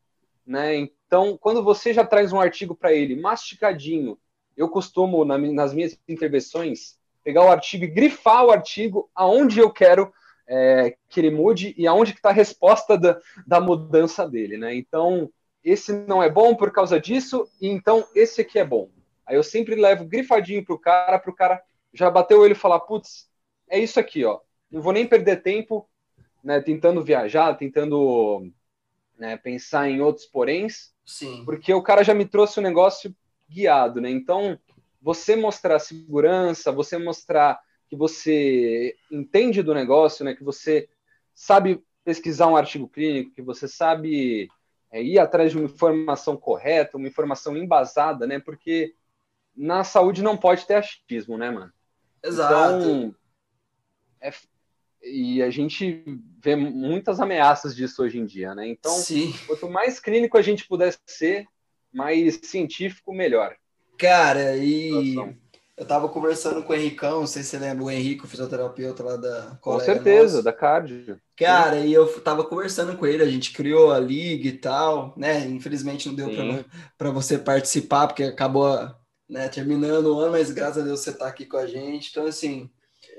[0.45, 0.75] né?
[0.75, 4.17] Então, quando você já traz um artigo para ele masticadinho,
[4.55, 9.69] eu costumo, na, nas minhas intervenções, pegar o artigo e grifar o artigo aonde eu
[9.69, 10.11] quero
[10.47, 14.73] é, que ele mude e aonde que está a resposta da, da mudança dele, né?
[14.75, 15.29] Então,
[15.63, 18.89] esse não é bom por causa disso, e então esse aqui é bom.
[19.25, 21.61] Aí eu sempre levo grifadinho pro cara, pro cara
[21.93, 23.29] já bateu ele e falar, putz,
[23.69, 24.39] é isso aqui, ó.
[24.71, 25.89] Não vou nem perder tempo,
[26.43, 28.49] né, tentando viajar, tentando
[29.17, 31.43] né, pensar em outros poréns, Sim.
[31.43, 33.13] porque o cara já me trouxe o um negócio
[33.49, 34.09] guiado, né?
[34.09, 34.57] Então,
[35.01, 40.89] você mostrar segurança, você mostrar que você entende do negócio, né, que você
[41.33, 44.49] sabe pesquisar um artigo clínico, que você sabe
[44.91, 48.39] é, ir atrás de uma informação correta, uma informação embasada, né?
[48.39, 48.95] Porque
[49.55, 51.71] na saúde não pode ter achismo, né, mano?
[52.23, 52.77] Exato.
[52.77, 53.15] Então,
[54.21, 54.31] é,
[55.03, 56.03] e a gente
[56.41, 58.67] vê muitas ameaças disso hoje em dia, né?
[58.67, 59.33] Então, Sim.
[59.45, 61.45] quanto mais clínico a gente pudesse ser,
[61.93, 63.55] mais científico, melhor.
[63.97, 64.91] Cara, e
[65.77, 69.03] eu tava conversando com o Henricão, não sei se você lembra, o Henrico, o fisioterapeuta
[69.03, 70.43] lá da Com certeza, nossa.
[70.43, 71.21] da Cardio.
[71.37, 75.45] Cara, e eu tava conversando com ele, a gente criou a liga e tal, né?
[75.45, 76.29] Infelizmente não deu
[76.97, 78.75] para você participar, porque acabou
[79.29, 82.09] né, terminando o ano, mas graças a Deus você tá aqui com a gente.
[82.09, 82.69] Então, assim,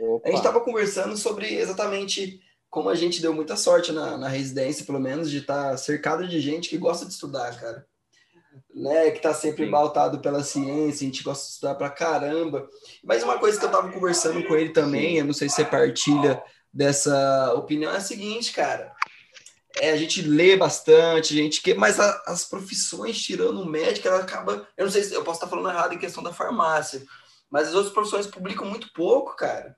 [0.01, 0.29] Opa.
[0.29, 2.41] A gente estava conversando sobre exatamente
[2.71, 6.27] como a gente deu muita sorte na, na residência, pelo menos, de estar tá cercado
[6.29, 7.87] de gente que gosta de estudar, cara.
[8.79, 9.73] Né, que está sempre Sim.
[9.73, 12.69] pautado pela ciência, a gente gosta de estudar pra caramba.
[13.03, 15.65] Mas uma coisa que eu estava conversando com ele também, eu não sei se você
[15.65, 16.41] partilha
[16.73, 18.93] dessa opinião, é a seguinte, cara.
[19.81, 24.07] É, a gente lê bastante, a gente que, mas a, as profissões, tirando o médico,
[24.07, 24.69] ela acaba.
[24.77, 27.03] Eu não sei se eu posso estar falando errado em questão da farmácia,
[27.51, 29.77] mas as outras profissões publicam muito pouco, cara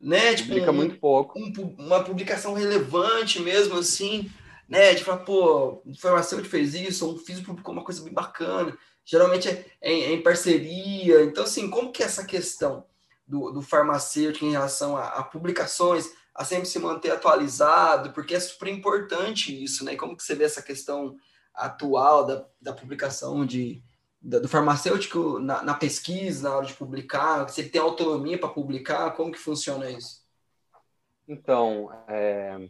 [0.00, 0.34] né?
[0.34, 1.38] Tipo, Publica um, muito pouco.
[1.38, 4.30] Um, uma publicação relevante mesmo, assim,
[4.68, 4.94] né?
[4.94, 8.76] De falar, pô, o farmacêutico fez isso, um físico publicou uma coisa bem bacana.
[9.04, 9.48] Geralmente
[9.80, 11.22] é, em parceria.
[11.24, 12.84] Então, assim, como que é essa questão
[13.26, 18.40] do, do farmacêutico em relação a, a, publicações, a sempre se manter atualizado, porque é
[18.40, 19.96] super importante isso, né?
[19.96, 21.16] Como que você vê essa questão
[21.54, 23.82] atual da, da publicação de,
[24.20, 27.48] do farmacêutico na, na, pesquisa, na hora de publicar?
[27.48, 29.10] Se ele tem autonomia para publicar?
[29.12, 30.22] Como que funciona isso?
[31.26, 32.68] Então, é,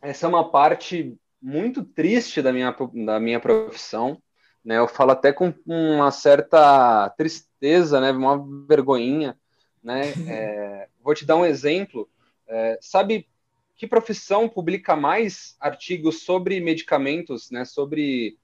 [0.00, 4.20] essa é uma parte muito triste da minha, da minha profissão.
[4.64, 4.78] Né?
[4.78, 8.10] Eu falo até com uma certa tristeza, né?
[8.10, 9.38] uma vergonhinha.
[9.82, 10.12] Né?
[10.28, 12.08] É, vou te dar um exemplo.
[12.46, 13.28] É, sabe
[13.76, 17.64] que profissão publica mais artigos sobre medicamentos, né?
[17.64, 18.38] sobre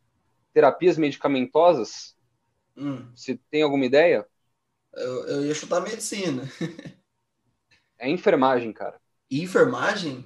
[0.53, 2.17] terapias medicamentosas?
[2.77, 3.11] Hum.
[3.15, 4.27] Você tem alguma ideia?
[4.93, 6.43] Eu, eu ia chutar medicina.
[7.99, 9.01] é enfermagem, cara.
[9.31, 10.25] Enfermagem?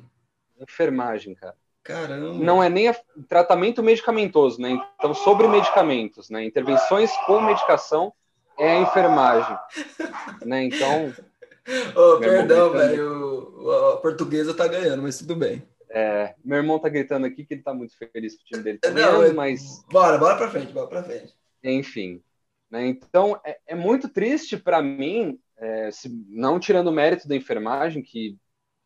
[0.60, 1.56] Enfermagem, cara.
[1.82, 2.34] Caramba.
[2.34, 2.96] Não é nem a,
[3.28, 4.78] tratamento medicamentoso, né?
[4.96, 6.44] Então, sobre medicamentos, né?
[6.44, 8.12] Intervenções com medicação
[8.58, 9.56] é a enfermagem.
[10.44, 10.64] né?
[10.64, 11.14] Então.
[11.96, 13.70] Oh, perdão, velho.
[13.94, 15.62] A portuguesa tá ganhando, mas tudo bem.
[15.90, 18.78] É, meu irmão tá gritando aqui que ele tá muito feliz com o time dele.
[18.78, 19.84] Tá Não, mas.
[19.90, 21.34] Bora, bora pra frente, bora pra frente.
[21.64, 22.22] Enfim.
[22.70, 22.86] Né?
[22.86, 28.02] Então, é, é, muito triste para mim, é, se, não tirando o mérito da enfermagem,
[28.02, 28.36] que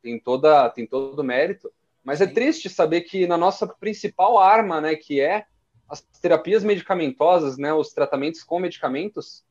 [0.02, 4.80] tem, toda, tem todo o mérito, mas é triste saber que na nossa principal arma,
[4.80, 5.46] né, que é
[5.88, 9.44] as terapias medicamentosas, né, os tratamentos com medicamentos,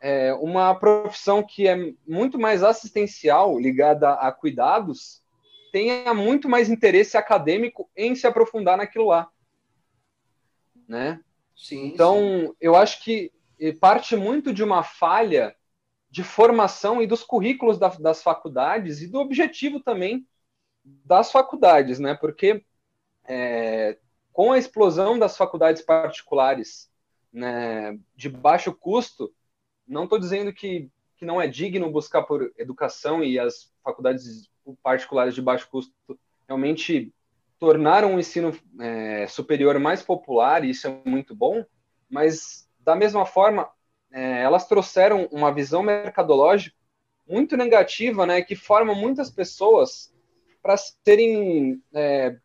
[0.00, 5.22] é uma profissão que é muito mais assistencial, ligada a cuidados,
[5.72, 9.28] tenha muito mais interesse acadêmico em se aprofundar naquilo lá,
[10.88, 11.20] né?
[11.56, 12.52] Sim, então, sim.
[12.60, 13.32] eu acho que
[13.80, 15.54] parte muito de uma falha
[16.14, 20.24] de formação e dos currículos da, das faculdades e do objetivo também
[20.84, 22.14] das faculdades, né?
[22.14, 22.64] Porque
[23.24, 23.98] é,
[24.32, 26.88] com a explosão das faculdades particulares
[27.32, 29.34] né, de baixo custo,
[29.84, 34.48] não estou dizendo que, que não é digno buscar por educação e as faculdades
[34.84, 35.92] particulares de baixo custo
[36.46, 37.12] realmente
[37.58, 41.64] tornaram o ensino é, superior mais popular, e isso é muito bom,
[42.08, 43.68] mas, da mesma forma,
[44.14, 46.76] é, elas trouxeram uma visão mercadológica
[47.28, 50.14] muito negativa, né, que forma muitas pessoas
[50.62, 52.36] para serem é,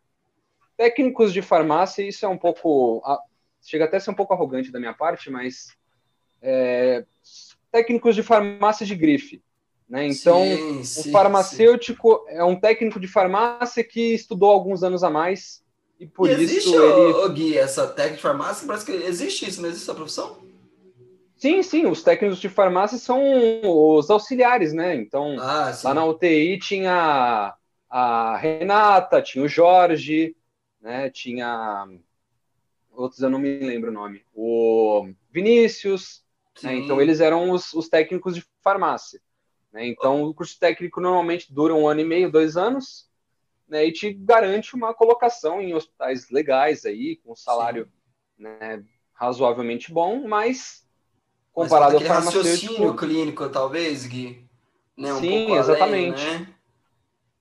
[0.76, 2.02] técnicos de farmácia.
[2.02, 3.00] Isso é um pouco,
[3.62, 5.68] chega até a ser um pouco arrogante da minha parte, mas
[6.42, 7.04] é,
[7.70, 9.40] técnicos de farmácia de grife.
[9.88, 10.08] Né?
[10.08, 12.34] Então, sim, sim, o farmacêutico sim.
[12.34, 15.62] é um técnico de farmácia que estudou alguns anos a mais
[16.00, 17.12] e por e existe, isso ele...
[17.12, 20.49] o Gui, essa técnica de farmácia, parece que existe isso, não existe essa profissão?
[21.40, 23.22] Sim, sim, os técnicos de farmácia são
[23.64, 24.94] os auxiliares, né?
[24.94, 27.56] Então, ah, lá na UTI tinha
[27.88, 30.36] a Renata, tinha o Jorge,
[30.82, 31.08] né?
[31.08, 31.88] Tinha
[32.92, 36.22] outros eu não me lembro o nome, o Vinícius,
[36.62, 36.74] né?
[36.74, 39.18] então eles eram os, os técnicos de farmácia.
[39.72, 39.86] Né?
[39.86, 43.08] Então, o curso técnico normalmente dura um ano e meio, dois anos,
[43.66, 43.86] né?
[43.86, 47.90] e te garante uma colocação em hospitais legais aí, com salário
[48.36, 50.86] né, razoavelmente bom, mas
[51.52, 52.48] comparado ao farmacêutico...
[52.48, 54.44] raciocínio clínico, talvez, Gui?
[54.96, 55.12] Né?
[55.12, 56.22] Um Sim, exatamente.
[56.22, 56.54] Além, né?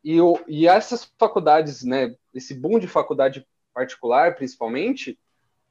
[0.04, 5.18] e, o, e essas faculdades, né, esse boom de faculdade particular, principalmente,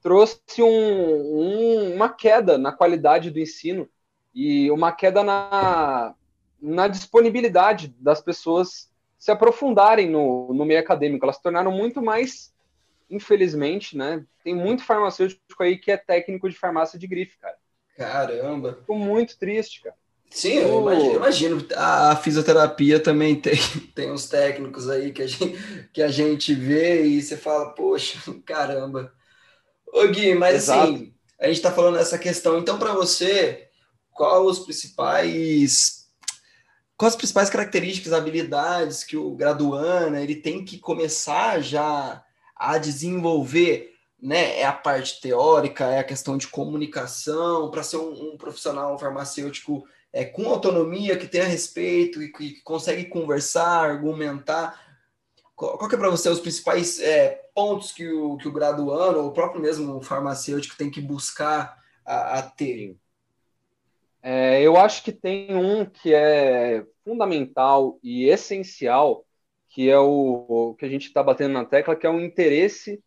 [0.01, 3.89] trouxe um, um, uma queda na qualidade do ensino
[4.35, 6.15] e uma queda na,
[6.61, 11.25] na disponibilidade das pessoas se aprofundarem no, no meio acadêmico.
[11.25, 12.55] Elas se tornaram muito mais,
[13.11, 14.25] infelizmente, né?
[14.45, 17.57] Tem muito farmacêutico aí que é técnico de farmácia de grife, cara.
[17.99, 18.75] Caramba.
[18.75, 19.97] Fico muito triste, cara.
[20.31, 21.67] Sim, eu imagino, imagino.
[21.75, 23.57] A, a, fisioterapia também tem,
[23.95, 28.19] tem uns técnicos aí que a, gente, que a gente vê e você fala, poxa,
[28.47, 29.13] caramba.
[29.93, 30.93] Ô Gui, mas Exato.
[30.93, 32.59] assim, a gente está falando dessa questão.
[32.59, 33.69] Então, para você,
[34.13, 35.99] qual os principais
[36.97, 42.25] quais as principais características, habilidades que o graduando ele tem que começar já
[42.57, 44.59] a desenvolver, né?
[44.59, 49.87] É a parte teórica, é a questão de comunicação, para ser um, um, profissional farmacêutico
[50.13, 54.81] é, com autonomia, que tenha respeito e que consegue conversar, argumentar.
[55.55, 59.21] Qual, qual que é para você os principais é, pontos que o, que o graduando,
[59.21, 62.97] ou o próprio mesmo farmacêutico, tem que buscar a, a ter?
[64.21, 69.25] É, eu acho que tem um que é fundamental e essencial,
[69.69, 73.01] que é o, o que a gente está batendo na tecla, que é o interesse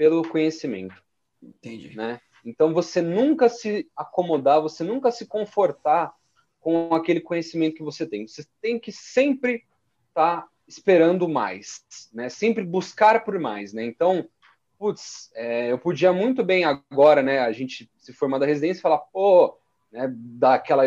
[0.00, 0.94] pelo conhecimento.
[1.42, 1.94] Entendi.
[1.94, 2.18] Né?
[2.42, 6.10] Então, você nunca se acomodar, você nunca se confortar
[6.58, 8.26] com aquele conhecimento que você tem.
[8.26, 9.66] Você tem que sempre
[10.08, 11.84] estar tá esperando mais,
[12.14, 12.30] né?
[12.30, 13.84] Sempre buscar por mais, né?
[13.84, 14.26] Então,
[14.78, 17.40] putz, é, eu podia muito bem agora, né?
[17.40, 19.58] A gente se formar da residência e falar, pô,
[19.92, 20.84] né, daquela,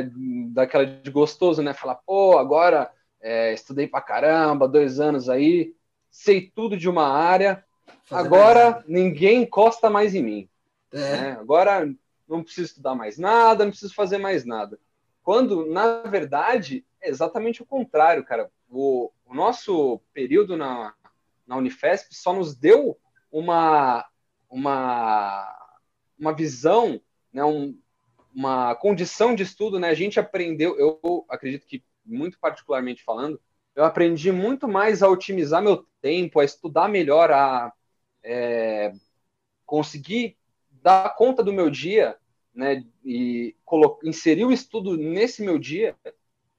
[0.52, 1.72] daquela de gostoso, né?
[1.76, 5.76] Falar, pô, agora é, estudei pra caramba, dois anos aí,
[6.10, 7.64] sei tudo de uma área,
[8.04, 8.84] Fazer agora nada.
[8.88, 10.50] ninguém encosta mais em mim.
[10.92, 10.98] É.
[10.98, 11.32] Né?
[11.40, 11.94] Agora
[12.28, 14.80] não preciso estudar mais nada, não preciso fazer mais nada.
[15.24, 18.52] Quando, na verdade, é exatamente o contrário, cara.
[18.70, 20.94] O, o nosso período na,
[21.46, 22.98] na Unifesp só nos deu
[23.32, 24.06] uma,
[24.50, 25.68] uma,
[26.20, 27.00] uma visão,
[27.32, 27.78] né, um,
[28.34, 29.90] uma condição de estudo, né?
[29.90, 33.40] A gente aprendeu, eu acredito que muito particularmente falando,
[33.76, 37.72] eu aprendi muito mais a otimizar meu tempo, a estudar melhor, a
[38.24, 38.94] é,
[39.66, 40.38] conseguir
[40.70, 42.16] dar conta do meu dia,
[42.54, 42.84] né?
[43.04, 43.56] E
[44.04, 45.96] inserir o estudo nesse meu dia,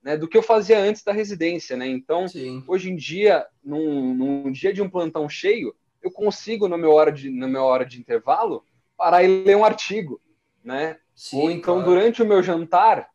[0.03, 0.17] né?
[0.17, 1.87] Do que eu fazia antes da residência, né?
[1.87, 2.65] Então, Sim.
[2.67, 7.13] hoje em dia, num, num, dia de um plantão cheio, eu consigo no meu hora
[7.13, 8.65] de, no meu hora de intervalo
[8.97, 10.21] parar e ler um artigo,
[10.63, 10.99] né?
[11.15, 11.91] Sim, Ou então, claro.
[11.91, 13.09] durante o meu jantar,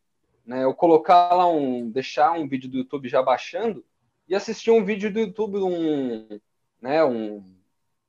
[0.44, 3.84] né, eu colocar lá um, deixar um vídeo do YouTube já baixando
[4.30, 6.40] e assistir um vídeo do YouTube, um,
[6.80, 7.44] né, um,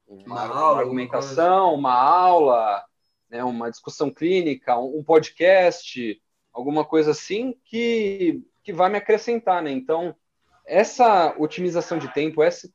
[0.08, 2.86] uma, uma, aula, uma argumentação, uma aula,
[3.28, 6.22] né, uma discussão clínica, um, podcast,
[6.54, 9.72] alguma coisa assim que, que vai me acrescentar, né?
[9.72, 10.16] Então,
[10.64, 12.72] essa otimização de tempo, esse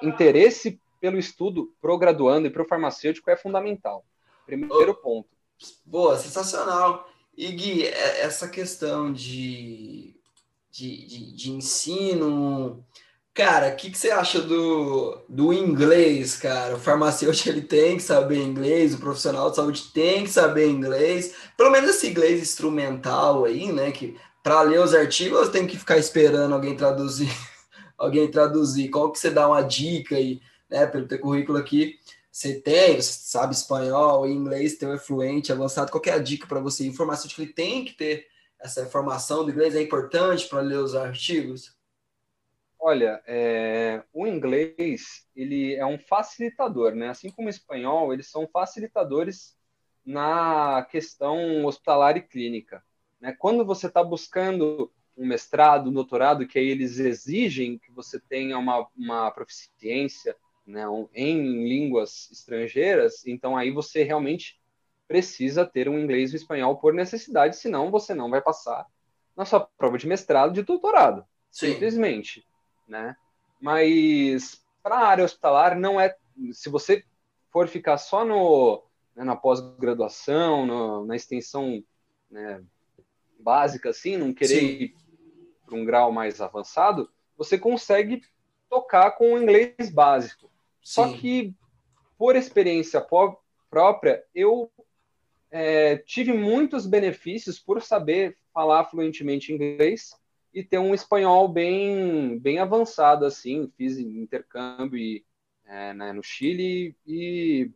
[0.00, 4.04] interesse pelo estudo pro graduando e pro farmacêutico é fundamental.
[4.46, 5.28] Primeiro ponto.
[5.84, 7.08] Boa, sensacional.
[7.36, 10.17] E Gui, é, essa questão de,
[10.78, 12.84] de, de, de ensino,
[13.34, 16.76] cara, o que, que você acha do, do inglês, cara?
[16.76, 21.34] O farmacêutico ele tem que saber inglês, o profissional de saúde tem que saber inglês,
[21.56, 23.90] pelo menos esse inglês instrumental aí, né?
[23.90, 27.28] Que para ler os artigos ou tem que ficar esperando alguém traduzir?
[27.98, 28.88] alguém traduzir?
[28.88, 30.86] Qual que você dá uma dica aí, né?
[30.86, 31.98] Pelo teu currículo aqui,
[32.30, 36.60] você tem, você sabe espanhol, inglês, teu é fluente, avançado, qual é a dica para
[36.60, 36.88] você?
[36.88, 38.28] De que ele tem que ter
[38.60, 41.76] essa informação do inglês é importante para ler os artigos?
[42.80, 47.08] Olha, é, o inglês ele é um facilitador, né?
[47.08, 49.56] Assim como o espanhol, eles são facilitadores
[50.04, 52.82] na questão hospitalar e clínica.
[53.20, 53.34] Né?
[53.38, 58.56] Quando você está buscando um mestrado, um doutorado, que aí eles exigem que você tenha
[58.56, 64.57] uma, uma proficiência né, em línguas estrangeiras, então aí você realmente
[65.08, 68.86] precisa ter um inglês e um espanhol por necessidade, senão você não vai passar
[69.34, 71.72] na sua prova de mestrado, de doutorado, Sim.
[71.72, 72.46] simplesmente
[72.88, 73.14] né?
[73.60, 76.16] Mas para a área hospitalar não é,
[76.52, 77.04] se você
[77.50, 78.82] for ficar só no
[79.14, 81.82] né, na pós-graduação, na extensão
[82.30, 82.62] né,
[83.38, 84.66] básica assim, não querer Sim.
[84.66, 84.94] ir
[85.66, 88.22] para um grau mais avançado, você consegue
[88.70, 90.46] tocar com o inglês básico.
[90.46, 90.50] Sim.
[90.80, 91.54] Só que
[92.16, 93.04] por experiência
[93.70, 94.70] própria, eu
[95.50, 100.10] é, tive muitos benefícios por saber falar fluentemente inglês
[100.52, 103.70] e ter um espanhol bem, bem avançado, assim.
[103.76, 105.22] Fiz intercâmbio
[105.66, 107.70] é, né, no Chile e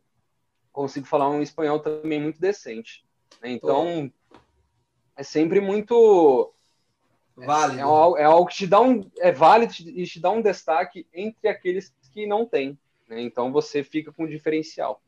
[0.71, 3.05] consigo falar um espanhol também muito decente.
[3.41, 3.51] Né?
[3.51, 4.11] Então,
[5.15, 6.51] é sempre muito...
[7.35, 7.79] Válido.
[7.79, 9.09] É, é, é, algo que te dá um...
[9.19, 12.77] É válido e te dá um destaque entre aqueles que não têm.
[13.07, 13.21] Né?
[13.21, 15.02] Então, você fica com um diferencial.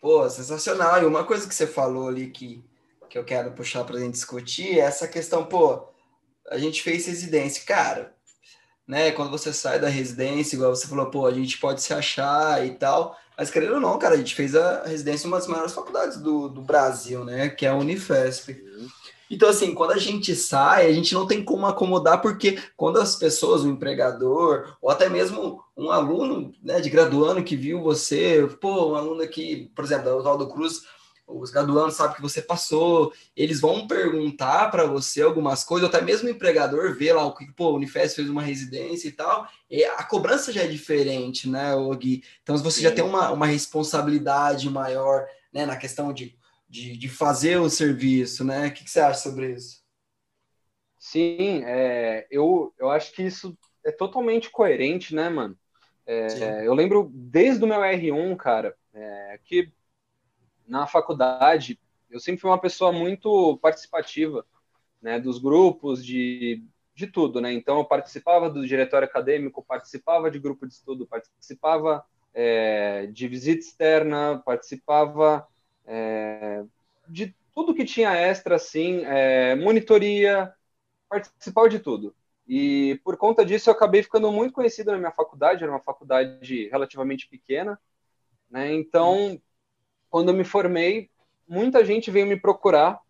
[0.00, 1.02] Pô, sensacional.
[1.02, 2.64] E uma coisa que você falou ali que,
[3.08, 5.88] que eu quero puxar para a gente discutir é essa questão, pô,
[6.48, 7.64] a gente fez residência.
[7.66, 8.14] Cara,
[8.86, 9.12] né?
[9.12, 12.72] Quando você sai da residência, igual você falou, pô, a gente pode se achar e
[12.72, 13.16] tal.
[13.36, 16.16] Mas querendo ou não, cara, a gente fez a residência em uma das maiores faculdades
[16.18, 17.48] do, do Brasil, né?
[17.48, 18.60] Que é a Unifesp.
[19.30, 23.14] Então, assim, quando a gente sai, a gente não tem como acomodar, porque quando as
[23.14, 28.90] pessoas, o empregador, ou até mesmo um aluno né, de graduando que viu você, pô,
[28.90, 30.82] um aluno aqui, por exemplo, da Oswaldo Cruz,
[31.32, 36.26] os graduandos sabem que você passou, eles vão perguntar para você algumas coisas, até mesmo
[36.26, 39.84] o empregador vê lá o que, pô, o Unifesp fez uma residência e tal, e
[39.84, 42.24] a cobrança já é diferente, né, Gui?
[42.42, 42.82] Então você Sim.
[42.82, 46.36] já tem uma, uma responsabilidade maior, né, na questão de,
[46.70, 48.68] de, de fazer o serviço, né?
[48.68, 49.82] O que, que você acha sobre isso?
[50.96, 55.58] Sim, é, eu, eu acho que isso é totalmente coerente, né, mano?
[56.06, 59.72] É, eu lembro desde o meu R1, cara, é, que
[60.66, 64.46] na faculdade, eu sempre fui uma pessoa muito participativa,
[65.02, 66.64] né, dos grupos, de,
[66.94, 67.52] de tudo, né?
[67.52, 73.60] Então, eu participava do diretório acadêmico, participava de grupo de estudo, participava é, de visita
[73.60, 75.48] externa, participava
[75.92, 76.64] é,
[77.08, 80.54] de tudo que tinha extra, assim, é, monitoria,
[81.08, 82.14] participava de tudo.
[82.46, 86.68] E por conta disso, eu acabei ficando muito conhecido na minha faculdade, era uma faculdade
[86.68, 87.78] relativamente pequena,
[88.48, 88.72] né?
[88.72, 89.40] Então,
[90.08, 91.10] quando eu me formei,
[91.46, 93.00] muita gente veio me procurar,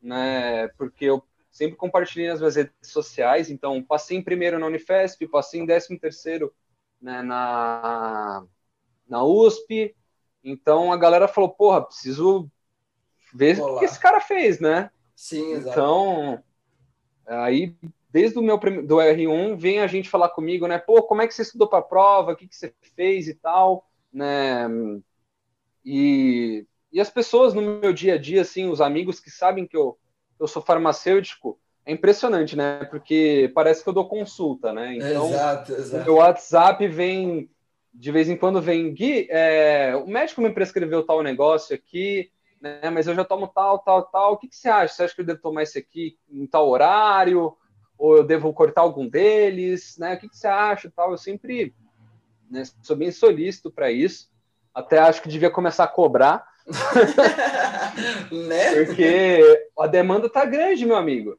[0.00, 0.68] né?
[0.78, 3.50] Porque eu sempre compartilhei nas minhas redes sociais.
[3.50, 6.52] Então, passei em primeiro na Unifesp, passei em décimo terceiro
[7.00, 8.44] né, na,
[9.06, 9.94] na USP.
[10.44, 12.50] Então, a galera falou, porra, preciso
[13.32, 13.76] ver Olá.
[13.76, 14.90] o que esse cara fez, né?
[15.14, 15.70] Sim, exato.
[15.70, 16.42] Então,
[17.26, 17.76] aí,
[18.10, 20.78] desde o meu do R1, vem a gente falar comigo, né?
[20.78, 22.32] Pô, como é que você estudou para a prova?
[22.32, 24.66] O que, que você fez e tal, né?
[25.84, 29.76] E, e as pessoas no meu dia a dia, assim, os amigos que sabem que
[29.76, 29.98] eu,
[30.38, 32.84] eu sou farmacêutico, é impressionante, né?
[32.84, 34.96] Porque parece que eu dou consulta, né?
[34.96, 36.10] Então, exato, exato.
[36.10, 37.50] o WhatsApp vem,
[37.92, 42.30] de vez em quando vem, Gui, é, o médico me prescreveu tal negócio aqui,
[42.62, 42.88] né?
[42.90, 44.32] Mas eu já tomo tal, tal, tal.
[44.32, 44.94] O que, que você acha?
[44.94, 47.56] Você acha que eu devo tomar esse aqui em tal horário?
[47.98, 49.96] Ou eu devo cortar algum deles?
[49.98, 50.14] Né?
[50.14, 50.90] O que, que você acha?
[50.94, 51.10] Tal?
[51.10, 51.74] Eu sempre
[52.48, 54.30] né, sou bem solícito para isso.
[54.72, 56.46] Até acho que devia começar a cobrar.
[58.30, 58.84] né?
[58.84, 61.36] Porque a demanda tá grande, meu amigo.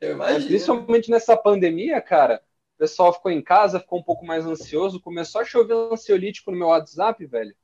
[0.00, 0.46] Eu imagino.
[0.46, 2.40] Principalmente nessa pandemia, cara.
[2.80, 6.56] O pessoal ficou em casa, ficou um pouco mais ansioso, começou a chover ansiolítico no
[6.56, 7.54] meu WhatsApp, velho.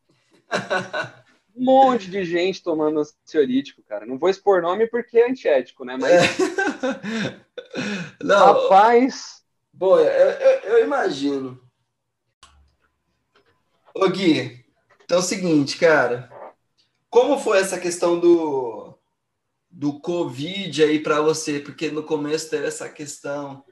[1.59, 4.05] Um monte de gente tomando ansiolítico, cara.
[4.05, 5.97] Não vou expor nome porque é antiético, né?
[5.99, 6.37] Mas.
[8.21, 9.43] Não, Rapaz.
[9.73, 11.59] Boa, eu, eu, eu imagino.
[13.95, 14.67] Ô Gui,
[15.03, 16.31] então é o seguinte, cara.
[17.09, 18.95] Como foi essa questão do,
[19.71, 21.59] do Covid aí para você?
[21.59, 23.65] Porque no começo teve essa questão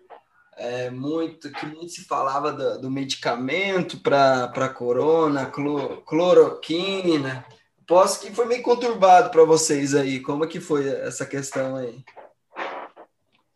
[0.57, 7.45] é, muito que muito se falava do, do medicamento para corona, cloro, cloroquina.
[7.87, 10.21] Posso que foi meio conturbado para vocês aí.
[10.21, 12.03] Como que foi essa questão aí?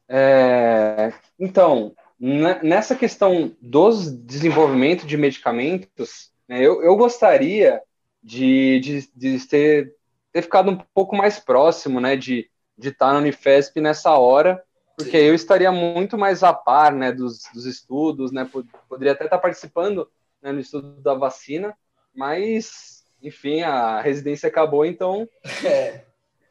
[0.09, 7.81] É, Então, nessa questão dos desenvolvimento de medicamentos, né, eu, eu gostaria
[8.23, 9.95] de, de, de ter,
[10.33, 14.63] ter ficado um pouco mais próximo, né, de, de estar na Unifesp nessa hora,
[14.99, 18.51] porque eu estaria muito mais a par, né, dos, dos estudos, né,
[18.89, 20.11] poderia até estar participando
[20.43, 21.79] né, no estudo da vacina,
[22.13, 25.29] mas, enfim, a residência acabou, então
[25.65, 26.05] é.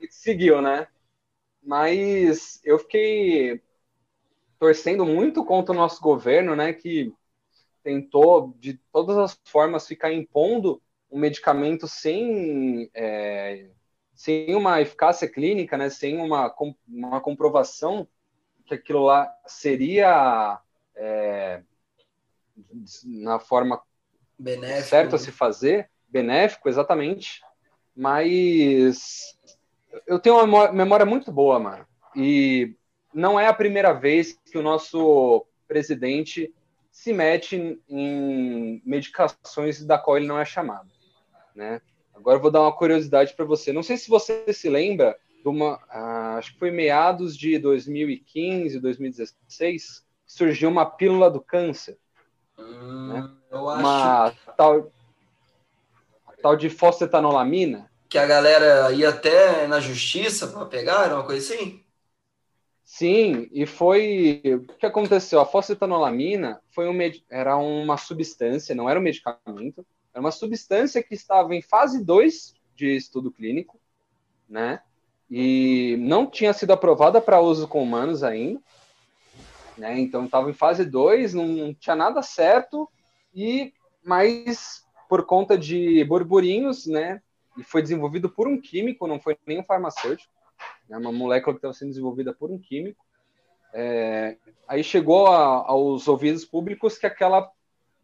[0.10, 0.88] seguiu, né?
[1.62, 3.62] Mas eu fiquei
[4.58, 7.14] torcendo muito contra o nosso governo, né, que
[7.84, 10.82] tentou de todas as formas ficar impondo
[11.12, 13.68] um medicamento sem é,
[14.16, 16.56] sem uma eficácia clínica, né, sem uma,
[16.88, 18.08] uma comprovação
[18.68, 20.60] que aquilo lá seria
[20.96, 21.62] é,
[23.04, 23.82] na forma
[24.38, 24.90] benéfico.
[24.90, 27.42] certa a se fazer, benéfico, exatamente,
[27.96, 29.38] mas
[30.06, 32.76] eu tenho uma memória muito boa, mano, e
[33.14, 36.54] não é a primeira vez que o nosso presidente
[36.92, 40.90] se mete em medicações da qual ele não é chamado,
[41.56, 41.82] né?
[42.14, 43.72] Agora eu vou dar uma curiosidade para você.
[43.72, 48.80] Não sei se você se lembra de uma, ah, acho que foi meados de 2015,
[48.80, 51.98] 2016, surgiu uma pílula do câncer.
[52.58, 53.30] Hum, né?
[53.52, 54.92] Uma tal,
[56.42, 57.90] tal de fosfetanolamina.
[58.10, 61.84] Que a galera ia até na justiça para pegar, era uma coisa assim?
[62.84, 65.42] Sim, e foi o que aconteceu.
[65.42, 66.98] A fosfetanolamina foi um
[67.30, 72.54] era uma substância, não era um medicamento, era uma substância que estava em fase 2
[72.76, 73.80] de estudo clínico,
[74.48, 74.82] né?
[75.30, 78.62] E não tinha sido aprovada para uso com humanos ainda,
[79.78, 80.00] né?
[80.00, 82.90] Então estava em fase 2, não, tinha nada certo
[83.36, 83.74] e
[84.04, 87.22] mas por conta de burburinhos, né?
[87.58, 90.38] E foi desenvolvido por um químico, não foi nem um farmacêutico
[90.88, 93.06] né, uma molécula que estava sendo desenvolvida por um químico.
[93.74, 97.50] É, aí chegou a, aos ouvidos públicos que aquela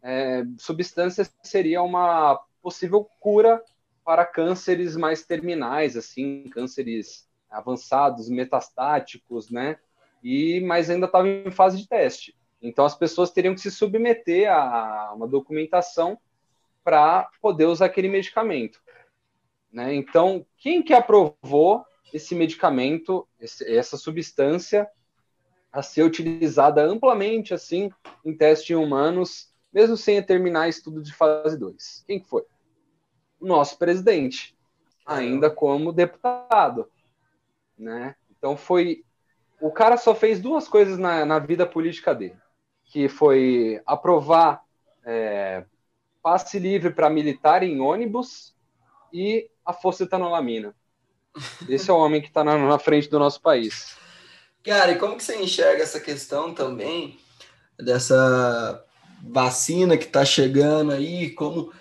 [0.02, 3.62] é, substância seria uma possível cura
[4.04, 9.78] para cânceres mais terminais, assim, cânceres avançados, metastáticos, né?
[10.22, 12.36] E mas ainda estava em fase de teste.
[12.60, 16.18] Então as pessoas teriam que se submeter a uma documentação
[16.82, 18.80] para poder usar aquele medicamento,
[19.72, 19.94] né?
[19.94, 24.88] Então quem que aprovou esse medicamento, esse, essa substância,
[25.72, 27.90] a ser utilizada amplamente assim
[28.24, 32.04] em testes em humanos, mesmo sem terminar estudo de fase 2.
[32.06, 32.44] Quem foi?
[33.44, 34.56] Nosso presidente,
[35.04, 36.90] ainda como deputado,
[37.78, 38.14] né?
[38.30, 39.04] Então foi
[39.60, 42.36] o cara só fez duas coisas na, na vida política dele,
[42.84, 44.62] que foi aprovar
[45.04, 45.64] é,
[46.22, 48.54] passe livre para militar em ônibus
[49.12, 50.74] e a fosfetanolamina.
[51.68, 53.96] Esse é o homem que está na, na, frente do nosso país.
[54.62, 57.18] Cara, e como que você enxerga essa questão também
[57.78, 58.82] dessa
[59.22, 61.30] vacina que está chegando aí?
[61.30, 61.72] Como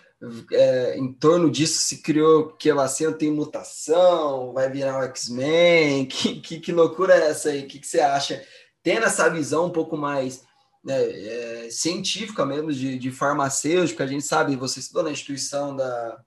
[0.51, 6.05] é, em torno disso se criou que a vacina tem mutação, vai virar um X-Men?
[6.13, 7.63] Que, que, que, loucura é essa aí?
[7.63, 8.43] O que, que você acha?
[8.81, 10.43] Tendo essa visão um pouco mais
[10.83, 16.21] né, é, científica mesmo, de, de farmacêutico, a gente sabe, você estudou na instituição da,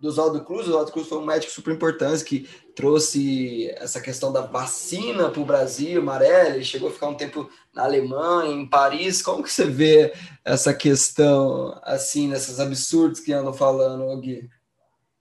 [0.00, 0.66] do Oswaldo Cruz.
[0.66, 5.40] O Oswaldo Cruz foi um médico super importante que trouxe essa questão da vacina para
[5.40, 9.22] o Brasil, Marelli, chegou a ficar um tempo na Alemanha, em Paris.
[9.22, 10.12] Como que você vê
[10.44, 14.48] essa questão, assim, nesses absurdos que andam falando, Gui?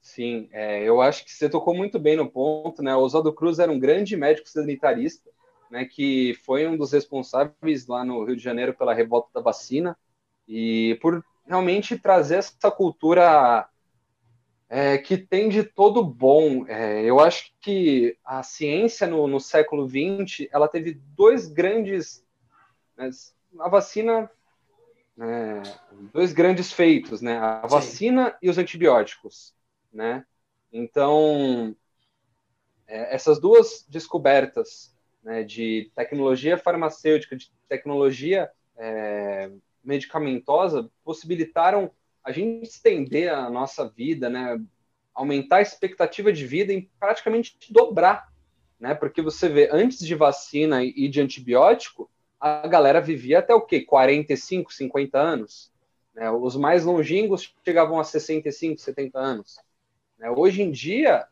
[0.02, 2.96] Sim, é, eu acho que você tocou muito bem no ponto, né?
[2.96, 5.30] O Oswaldo Cruz era um grande médico sanitarista,
[5.72, 9.98] né, que foi um dos responsáveis lá no Rio de Janeiro pela revolta da vacina
[10.48, 13.68] e por realmente trazer essa cultura
[14.76, 16.66] é, que tem de todo bom.
[16.68, 22.26] É, eu acho que a ciência no, no século XX ela teve dois grandes.
[22.98, 23.12] Né,
[23.60, 24.32] a vacina.
[25.20, 25.62] É,
[26.12, 27.38] dois grandes feitos, né?
[27.38, 27.76] A Sim.
[27.76, 29.54] vacina e os antibióticos,
[29.94, 30.26] né?
[30.72, 31.76] Então,
[32.88, 39.52] é, essas duas descobertas né, de tecnologia farmacêutica, de tecnologia é,
[39.84, 41.92] medicamentosa, possibilitaram
[42.24, 44.60] a gente estender a nossa vida, né,
[45.14, 48.32] aumentar a expectativa de vida em praticamente dobrar,
[48.80, 48.94] né?
[48.96, 52.10] Porque você vê, antes de vacina e de antibiótico,
[52.40, 53.82] a galera vivia até o quê?
[53.82, 55.72] 45, 50 anos.
[56.14, 56.30] Né?
[56.30, 59.60] Os mais longínquos chegavam a 65, 70 anos.
[60.18, 60.30] Né?
[60.30, 61.26] Hoje em dia,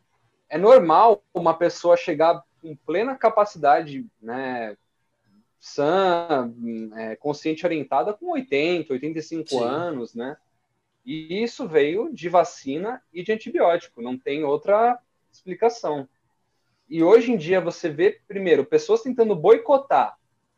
[0.49, 4.77] é normal uma pessoa chegar com plena capacidade, né,
[5.59, 6.53] sã,
[6.95, 9.63] é, consciente orientada com 80, 85 Sim.
[9.63, 10.37] anos, né?
[11.05, 14.99] E isso veio de vacina e de antibiótico, não tem outra
[15.31, 16.07] explicação.
[16.87, 20.17] E hoje em dia você vê, primeiro, pessoas tentando boicotar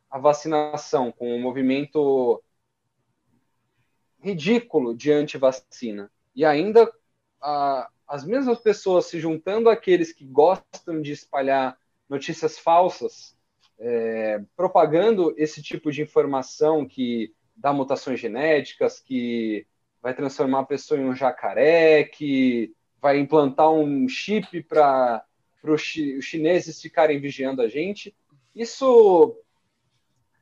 [0.10, 2.44] a vacinação, com o movimento
[4.20, 6.92] ridículo de anti-vacina, e ainda
[7.42, 11.78] a, as mesmas pessoas se juntando àqueles que gostam de espalhar
[12.08, 13.38] notícias falsas,
[13.80, 19.68] é, propagando esse tipo de informação que dá mutações genéticas, que
[20.04, 25.24] vai transformar a pessoa em um jacaré, que vai implantar um chip para
[25.64, 28.14] os chineses ficarem vigiando a gente.
[28.54, 29.34] Isso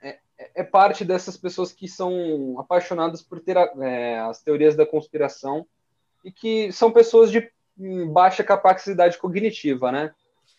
[0.01, 0.20] é,
[0.55, 5.68] é, parte dessas pessoas que são apaixonadas por ter é, as teorias da conspiração
[6.26, 7.47] e que são pessoas de
[8.12, 10.12] baixa capacidade cognitiva, né?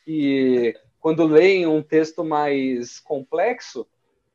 [0.06, 3.84] E quando leem um texto mais complexo,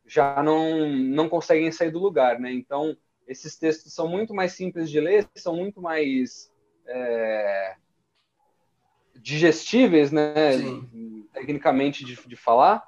[0.06, 2.52] já não, não conseguem sair do lugar, né?
[2.52, 2.98] Então,
[3.28, 6.52] esses textos são muito mais simples de ler, são muito mais
[6.86, 7.76] é,
[9.16, 10.58] digestíveis, né?
[10.58, 11.28] Sim.
[11.34, 12.84] Tecnicamente de, de falar.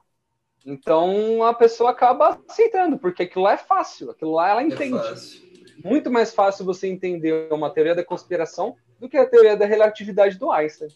[0.65, 4.97] Então, a pessoa acaba aceitando, porque aquilo lá é fácil, aquilo lá ela é entende.
[4.97, 9.65] É muito mais fácil você entender uma teoria da conspiração do que a teoria da
[9.65, 10.89] relatividade do Einstein.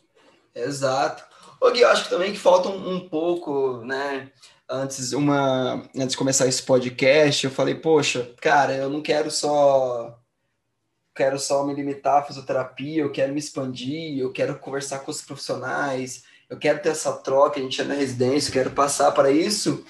[0.54, 1.26] Exato.
[1.62, 4.30] O Gui, eu acho que também que falta um, um, pouco, né?
[4.76, 10.20] Antes, uma, antes de começar esse podcast, eu falei, poxa, cara, eu não quero só
[11.16, 15.22] quero só me limitar à fisioterapia, eu quero me expandir, eu quero conversar com os
[15.22, 19.30] profissionais, eu quero ter essa troca, a gente é na residência, eu quero passar para
[19.30, 19.86] isso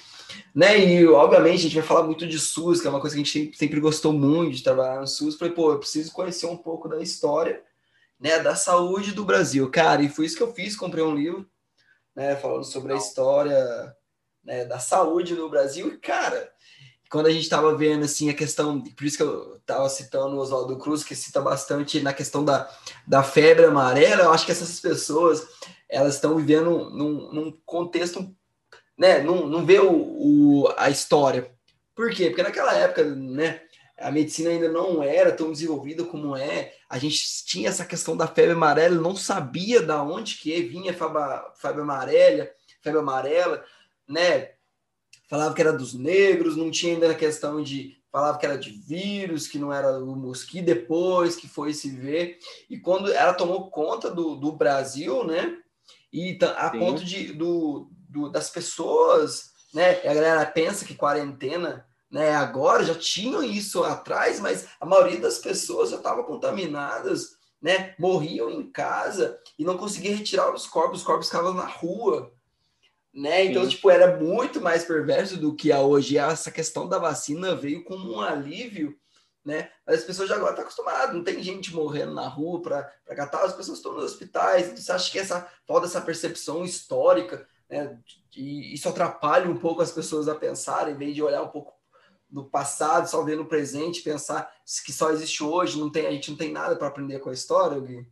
[0.53, 0.77] né?
[0.79, 3.23] E obviamente a gente vai falar muito de SUS, que é uma coisa que a
[3.23, 5.35] gente sempre gostou muito de trabalhar no SUS.
[5.35, 7.61] Falei, pô, eu preciso conhecer um pouco da história,
[8.19, 10.01] né, da saúde do Brasil, cara.
[10.01, 11.47] E foi isso que eu fiz, comprei um livro,
[12.15, 13.95] né, falando sobre a história,
[14.43, 15.87] né, da saúde no Brasil.
[15.87, 16.51] E cara,
[17.09, 20.39] quando a gente estava vendo assim a questão, por isso que eu estava citando o
[20.39, 22.69] Oswaldo Cruz, que cita bastante na questão da,
[23.07, 25.45] da febre amarela, eu acho que essas pessoas
[25.89, 28.35] elas estão vivendo num, num contexto
[28.97, 31.51] né, não, não vê o, o, a história.
[31.95, 32.27] Por quê?
[32.27, 33.61] Porque naquela época, né,
[33.99, 36.73] a medicina ainda não era tão desenvolvida como é.
[36.89, 41.51] A gente tinha essa questão da febre amarela, não sabia da onde que vinha a
[41.55, 42.49] febre amarela,
[42.81, 43.63] febre amarela,
[44.13, 44.51] né?
[45.27, 48.69] Falava que era dos negros, não tinha ainda a questão de falava que era de
[48.69, 52.37] vírus, que não era o mosquito, depois que foi se ver.
[52.69, 55.57] E quando ela tomou conta do, do Brasil, né?
[56.13, 56.77] E a Sim.
[56.77, 59.99] ponto de, do, do, das pessoas, né?
[60.07, 62.35] A galera pensa que quarentena, né?
[62.35, 67.95] Agora já tinham isso atrás, mas a maioria das pessoas já estavam contaminadas, né?
[67.97, 72.31] Morriam em casa e não conseguiam retirar os corpos, os corpos ficavam na rua,
[73.13, 73.45] né?
[73.45, 73.69] Então, Sim.
[73.69, 76.17] tipo, era muito mais perverso do que a hoje.
[76.17, 78.97] Essa questão da vacina veio como um alívio
[79.45, 79.69] né?
[79.85, 82.83] Mas as pessoas já agora estão acostumadas, não tem gente morrendo na rua para
[83.13, 84.67] catar, as pessoas estão nos hospitais.
[84.67, 87.99] Você acha que essa falta essa percepção histórica né?
[88.35, 91.73] E isso atrapalha um pouco as pessoas a pensar, em vez de olhar um pouco
[92.29, 94.51] no passado, só ver no presente, pensar
[94.85, 97.33] que só existe hoje, não tem, a gente não tem nada para aprender com a
[97.33, 98.07] história, Gui?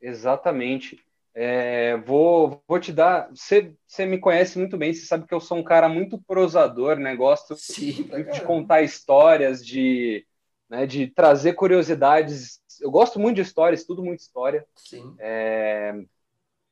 [0.00, 1.02] Exatamente.
[1.34, 3.28] É, vou, vou te dar.
[3.30, 6.96] Você, você me conhece muito bem, você sabe que eu sou um cara muito prosador,
[6.96, 7.14] né?
[7.14, 10.26] Gosto Sim, de contar histórias, de,
[10.68, 12.60] né, de trazer curiosidades.
[12.80, 14.66] Eu gosto muito de histórias, tudo muito história.
[14.74, 15.14] Sim.
[15.18, 15.94] É,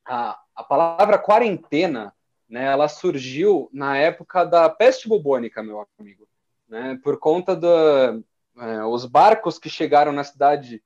[0.05, 2.13] a, a palavra quarentena,
[2.49, 6.27] né, ela surgiu na época da peste bubônica, meu amigo,
[6.67, 8.23] né, por conta dos
[8.57, 10.83] é, os barcos que chegaram na cidade,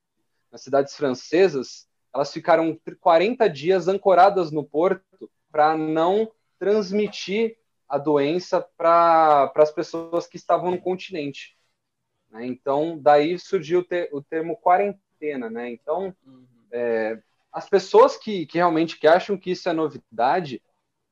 [0.51, 7.57] nas cidades francesas, elas ficaram 40 dias ancoradas no porto para não transmitir
[7.89, 11.57] a doença para as pessoas que estavam no continente.
[12.29, 12.45] Né?
[12.45, 15.49] Então, daí surgiu o, te, o termo quarentena.
[15.49, 15.71] Né?
[15.71, 16.45] Então, uhum.
[16.71, 17.19] é,
[17.51, 20.61] as pessoas que, que realmente que acham que isso é novidade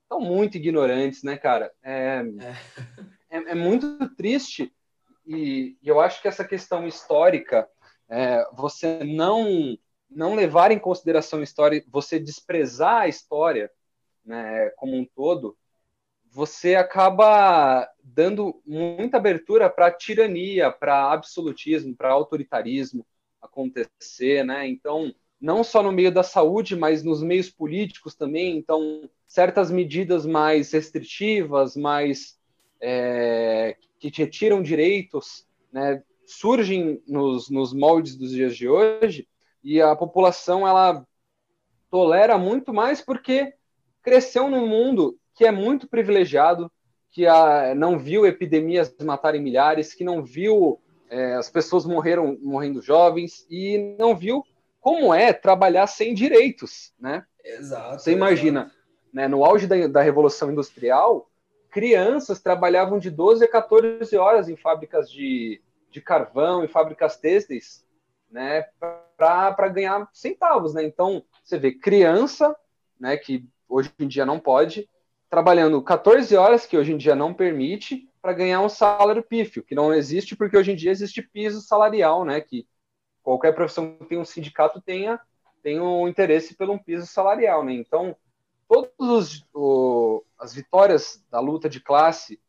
[0.04, 1.72] estão muito ignorantes, né, cara?
[1.82, 2.24] É,
[3.30, 3.38] é.
[3.38, 4.74] é, é muito triste
[5.26, 7.70] e, e, eu acho que essa questão histórica,
[8.10, 9.78] é, você não
[10.12, 13.72] não levar em consideração a história, você desprezar a história,
[14.26, 15.57] né, como um todo,
[16.30, 23.05] você acaba dando muita abertura para tirania, para absolutismo, para autoritarismo
[23.41, 24.66] acontecer, né?
[24.68, 28.57] Então, não só no meio da saúde, mas nos meios políticos também.
[28.57, 32.39] Então, certas medidas mais restritivas, mais
[32.80, 39.28] é, que te retiram direitos, né, surgem nos, nos moldes dos dias de hoje
[39.64, 41.05] e a população ela
[41.89, 43.53] tolera muito mais porque
[44.01, 46.72] cresceu num mundo que é muito privilegiado,
[47.12, 52.82] que a, não viu epidemias matarem milhares, que não viu é, as pessoas morreram morrendo
[52.82, 54.43] jovens e não viu
[54.80, 57.26] como é trabalhar sem direitos, né?
[57.43, 58.01] Exato.
[58.01, 58.76] Você imagina, exato.
[59.14, 61.30] né, no auge da, da Revolução Industrial,
[61.70, 67.86] crianças trabalhavam de 12 a 14 horas em fábricas de, de carvão, em fábricas têxteis,
[68.30, 68.66] né,
[69.55, 70.84] para ganhar centavos, né?
[70.84, 72.55] Então, você vê criança,
[72.99, 74.89] né, que hoje em dia não pode,
[75.30, 79.74] trabalhando 14 horas, que hoje em dia não permite, para ganhar um salário pífio, que
[79.74, 82.67] não existe porque hoje em dia existe piso salarial, né, que
[83.24, 85.19] qualquer profissão que tenha um sindicato tenha
[85.63, 87.74] tem um interesse pelo um piso salarial, né?
[87.74, 88.15] Então,
[88.67, 89.45] todas
[90.39, 92.41] as vitórias da luta de classe,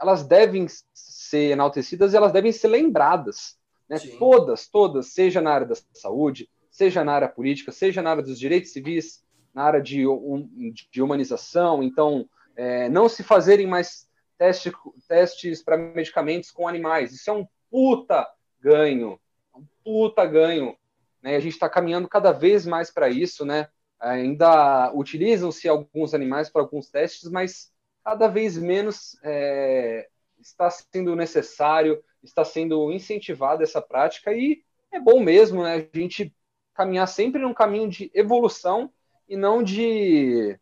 [0.00, 3.58] elas devem ser enaltecidas e elas devem ser lembradas,
[3.88, 3.98] né?
[4.18, 8.38] Todas, todas, seja na área da saúde, seja na área política, seja na área dos
[8.38, 9.24] direitos civis,
[9.54, 10.48] na área de, um,
[10.90, 11.82] de humanização.
[11.82, 14.72] Então, é, não se fazerem mais teste,
[15.08, 17.12] testes para medicamentos com animais.
[17.12, 18.28] Isso é um puta
[18.60, 19.18] ganho,
[19.54, 20.76] um puta ganho.
[21.22, 21.36] Né?
[21.36, 23.68] A gente está caminhando cada vez mais para isso, né?
[23.98, 27.72] Ainda utilizam-se alguns animais para alguns testes, mas
[28.04, 30.06] cada vez menos é,
[30.38, 34.62] está sendo necessário, está sendo incentivada essa prática e
[34.92, 35.88] é bom mesmo, né?
[35.92, 36.34] A gente
[36.74, 38.90] caminhar sempre num caminho de evolução
[39.28, 40.58] e não de,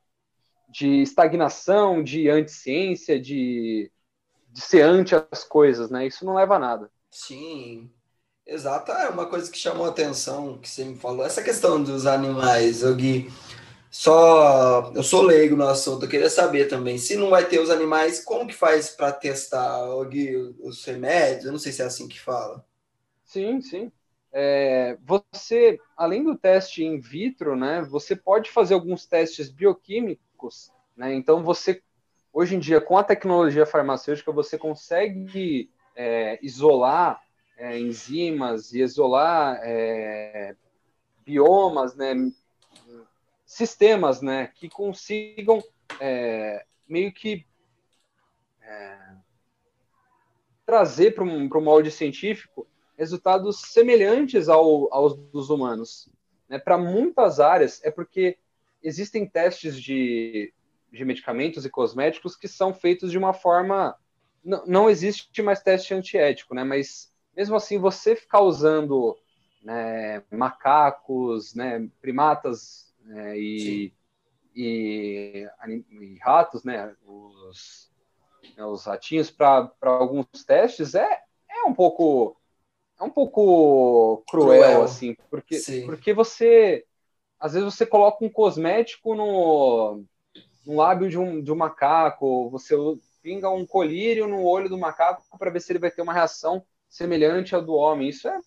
[0.69, 3.91] de estagnação, de anticiência, de,
[4.51, 6.07] de ser ante as coisas, né?
[6.07, 6.91] Isso não leva a nada.
[7.11, 7.91] Sim,
[8.47, 8.93] exato.
[8.93, 12.83] É uma coisa que chamou a atenção, que você me falou, essa questão dos animais,
[12.95, 13.31] Gui.
[13.97, 17.71] Só eu sou leigo no assunto, eu queria saber também, se não vai ter os
[17.71, 21.45] animais, como que faz para testar Gui, os remédios?
[21.45, 22.67] Eu não sei se é assim que fala.
[23.25, 23.93] Sim, sim
[24.37, 31.15] é, você, além do teste in vitro, né, você pode fazer alguns testes bioquímicos, né,
[31.15, 31.81] então você,
[32.33, 37.23] hoje em dia, com a tecnologia farmacêutica, você consegue é, isolar
[37.57, 40.57] é, enzimas e isolar é,
[41.25, 42.15] biomas, né,
[43.55, 45.63] sistemas, né, que consigam
[46.01, 47.47] é, meio que
[48.61, 48.99] é,
[50.67, 52.67] trazer para um, molde científico
[52.99, 56.09] resultados semelhantes ao, aos dos humanos.
[56.49, 56.59] Né?
[56.59, 58.37] Para muitas áreas, é porque
[58.83, 60.53] existem testes de,
[60.93, 63.97] de medicamentos e cosméticos que são feitos de uma forma.
[64.43, 66.65] Não, não existe mais teste antiético, né?
[66.65, 69.17] mas mesmo assim, você ficar usando
[69.63, 73.93] né, macacos, né, primatas né, e,
[74.55, 77.91] e, e, ratos, né, os,
[78.57, 82.37] né, os ratinhos, para alguns testes, é, é um pouco
[82.99, 84.83] é um pouco cruel, cruel.
[84.83, 86.85] assim, porque, porque você
[87.39, 90.05] às vezes você coloca um cosmético no,
[90.65, 92.75] no lábio de um, de um macaco, você
[93.23, 96.65] pinga um colírio no olho do macaco para ver se ele vai ter uma reação
[96.89, 98.09] semelhante à do homem.
[98.09, 98.39] Isso é.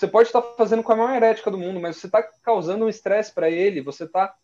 [0.00, 2.88] Você pode estar fazendo com a maior herética do mundo, mas você está causando um
[2.88, 4.34] estresse para ele, você está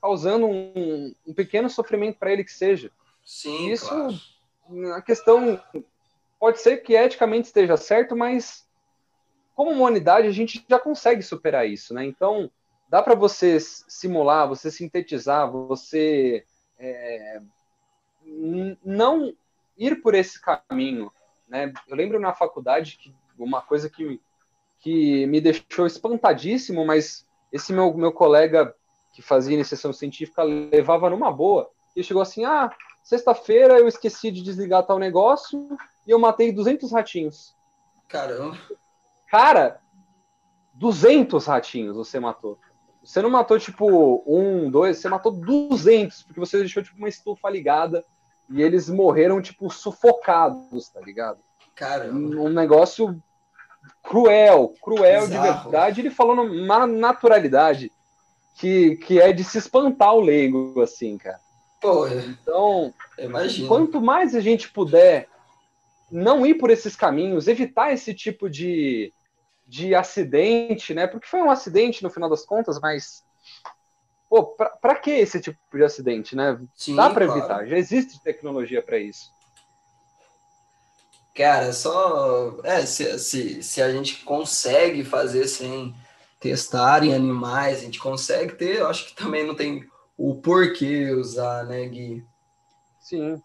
[0.00, 2.90] causando um, um, pequeno sofrimento para ele que seja.
[3.22, 3.70] Sim.
[3.70, 4.94] Isso, claro.
[4.94, 5.62] a questão
[6.40, 8.66] pode ser que eticamente esteja certo, mas
[9.54, 12.06] como humanidade a gente já consegue superar isso, né?
[12.06, 12.50] Então
[12.88, 16.42] dá para você simular, você sintetizar, você
[16.78, 17.42] é,
[18.82, 19.36] não
[19.76, 21.12] ir por esse caminho,
[21.46, 21.70] né?
[21.86, 24.18] Eu lembro na faculdade que uma coisa que,
[24.82, 28.74] que me deixou espantadíssimo, mas esse meu, meu colega
[29.12, 31.70] que fazia iniciação científica levava numa boa.
[31.94, 32.70] E chegou assim: ah,
[33.02, 35.68] sexta-feira eu esqueci de desligar tal negócio
[36.06, 37.54] e eu matei 200 ratinhos.
[38.08, 38.58] Caramba.
[39.28, 39.80] Cara,
[40.74, 42.58] 200 ratinhos você matou.
[43.04, 47.50] Você não matou, tipo, um, dois, você matou 200, porque você deixou, tipo, uma estufa
[47.50, 48.04] ligada
[48.48, 51.38] e eles morreram, tipo, sufocados, tá ligado?
[51.74, 52.14] Caramba.
[52.14, 53.20] Um, um negócio
[54.02, 55.58] cruel, cruel Bizarro.
[55.58, 56.00] de verdade.
[56.00, 57.90] Ele falou numa naturalidade
[58.56, 61.40] que, que é de se espantar o leigo, assim, cara.
[61.80, 63.66] Pô, então, imagina.
[63.66, 65.28] quanto mais a gente puder
[66.10, 69.12] não ir por esses caminhos, evitar esse tipo de,
[69.66, 71.06] de acidente, né?
[71.06, 73.24] Porque foi um acidente no final das contas, mas
[74.28, 76.60] pô, pra, pra que esse tipo de acidente, né?
[76.76, 77.40] Sim, Dá para claro.
[77.40, 79.30] evitar, já existe tecnologia para isso.
[81.34, 85.94] Cara, só é, se, se, se a gente consegue fazer sem
[86.38, 91.10] testar em animais, a gente consegue ter, eu acho que também não tem o porquê
[91.10, 92.24] usar, né, Gui?
[93.00, 93.40] Sim.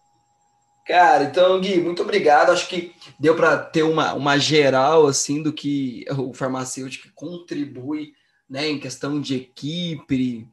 [0.86, 2.50] Cara, então, Gui, muito obrigado.
[2.50, 8.14] Acho que deu para ter uma, uma geral assim do que o farmacêutico contribui
[8.48, 10.48] né, em questão de equipe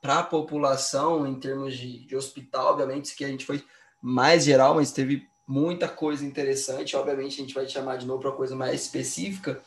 [0.00, 3.64] para a população, em termos de, de hospital, obviamente, isso que a gente foi
[4.00, 6.94] mais geral, mas teve muita coisa interessante.
[6.94, 9.60] Obviamente, a gente vai te chamar de novo para coisa mais específica.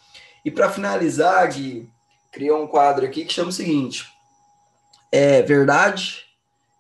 [0.45, 1.89] E para finalizar, Gui,
[2.32, 4.07] criou um quadro aqui que chama o seguinte:
[5.11, 6.25] é verdade,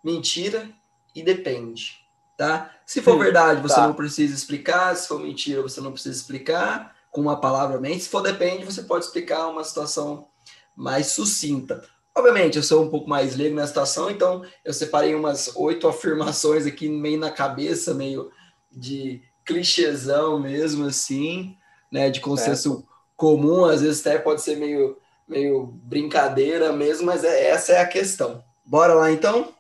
[0.03, 0.69] mentira
[1.15, 1.97] e depende,
[2.37, 2.71] tá?
[2.85, 3.87] Se for verdade, você tá.
[3.87, 8.03] não precisa explicar, se for mentira, você não precisa explicar com uma palavra mente.
[8.03, 10.27] Se for depende, você pode explicar uma situação
[10.75, 11.83] mais sucinta.
[12.15, 16.65] Obviamente, eu sou um pouco mais leigo na situação, então eu separei umas oito afirmações
[16.65, 18.31] aqui meio na cabeça, meio
[18.71, 21.57] de clichêzão mesmo, assim,
[21.91, 22.09] né?
[22.09, 24.97] De consenso comum, às vezes até pode ser meio,
[25.27, 28.43] meio brincadeira mesmo, mas é, essa é a questão.
[28.65, 29.53] Bora lá então?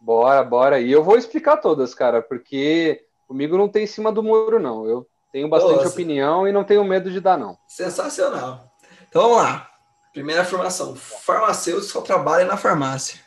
[0.00, 0.80] Bora, bora.
[0.80, 4.86] E eu vou explicar todas, cara, porque comigo não tem em cima do muro, não.
[4.86, 5.88] Eu tenho bastante Nossa.
[5.88, 7.56] opinião e não tenho medo de dar, não.
[7.68, 8.72] Sensacional.
[9.08, 9.70] Então vamos lá.
[10.12, 13.20] Primeira afirmação: farmacêutico só trabalha na farmácia.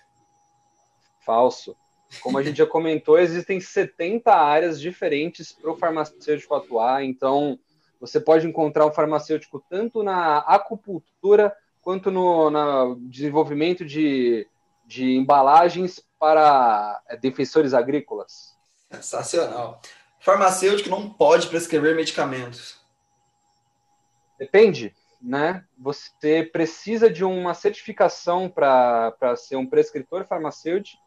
[1.25, 1.75] Falso.
[2.21, 7.59] Como a gente já comentou, existem 70 áreas diferentes para o farmacêutico atuar, então
[7.99, 14.47] você pode encontrar um farmacêutico tanto na acupuntura quanto no na desenvolvimento de,
[14.85, 18.57] de embalagens para é, defensores agrícolas.
[18.91, 19.81] Sensacional.
[20.19, 22.81] Farmacêutico não pode prescrever medicamentos.
[24.39, 25.65] Depende, né?
[25.77, 31.01] Você precisa de uma certificação para ser um prescritor farmacêutico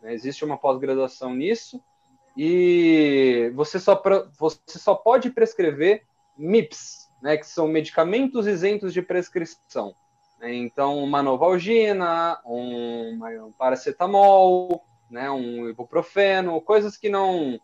[0.00, 0.14] né?
[0.14, 1.82] Existe uma pós-graduação nisso
[2.36, 4.00] e você só,
[4.38, 6.04] você só pode prescrever
[6.36, 9.94] MIPS, né, que são medicamentos isentos de prescrição.
[10.38, 10.54] Né?
[10.54, 17.60] Então, uma novalgina, um, um paracetamol, né, um ibuprofeno, coisas que não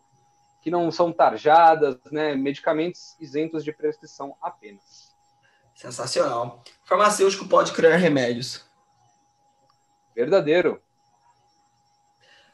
[0.59, 5.15] que não são tarjadas, né, medicamentos isentos de prescrição apenas.
[5.73, 6.61] Sensacional.
[6.83, 8.65] O farmacêutico pode criar remédios.
[10.13, 10.81] Verdadeiro.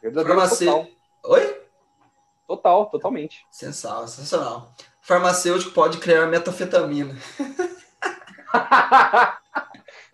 [0.03, 0.87] Verdadeiro total.
[1.27, 1.61] Oi?
[2.45, 3.45] Total, totalmente.
[3.49, 4.75] Sensacional, sensacional.
[5.01, 7.15] Farmacêutico pode criar metafetamina.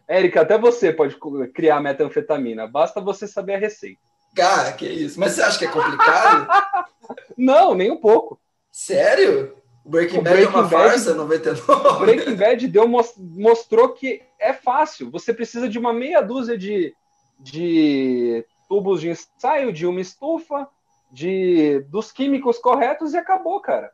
[0.07, 1.17] Érica, até você pode
[1.53, 2.67] criar metanfetamina.
[2.67, 3.99] Basta você saber a receita.
[4.35, 5.19] Cara, que isso.
[5.19, 6.47] Mas você acha que é complicado?
[7.35, 8.39] Não, nem um pouco.
[8.71, 9.57] Sério?
[9.83, 11.87] O Breaking, o Bad Breaking é uma Bad, farsa, 99?
[11.87, 12.87] O Breaking Bad deu,
[13.17, 15.09] mostrou que é fácil.
[15.09, 16.93] Você precisa de uma meia dúzia de,
[17.39, 20.69] de tubos de ensaio, de uma estufa,
[21.11, 23.91] de dos químicos corretos e acabou, cara.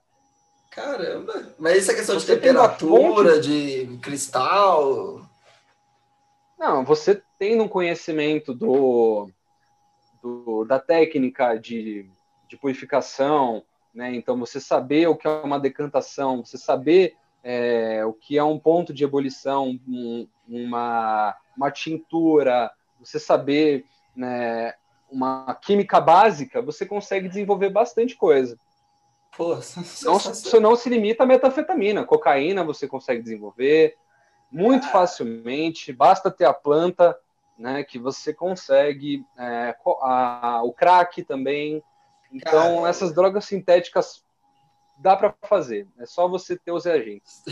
[0.70, 1.56] Caramba!
[1.58, 5.22] Mas isso é questão você de temperatura, de cristal?
[6.60, 9.30] Não, você tem um conhecimento do,
[10.22, 12.10] do, da técnica de,
[12.50, 13.64] de purificação,
[13.94, 14.14] né?
[14.14, 18.60] Então você saber o que é uma decantação, você saber é, o que é um
[18.60, 22.70] ponto de ebulição, um, uma, uma tintura,
[23.00, 23.86] você saber
[24.16, 24.74] né,
[25.10, 28.58] uma química básica, você consegue desenvolver bastante coisa.
[29.36, 29.56] Pô,
[30.04, 32.06] não, isso não se limita a metanfetamina.
[32.06, 33.98] Cocaína você consegue desenvolver
[34.52, 34.90] muito ah.
[34.90, 37.18] facilmente, basta ter a planta,
[37.58, 41.84] né, que você consegue, é, a, o crack também.
[42.32, 44.24] Então, essas drogas sintéticas
[44.98, 45.88] dá para fazer.
[45.98, 47.44] É só você ter os reagentes.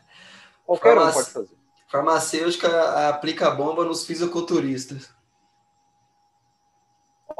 [0.64, 1.10] Qualquer Farmac...
[1.10, 1.60] um pode fazer.
[1.88, 5.12] Farmacêutica aplica bomba nos fisiculturistas.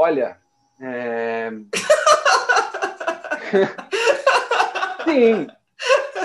[0.03, 0.39] Olha,
[0.81, 1.53] é...
[5.05, 5.47] sim,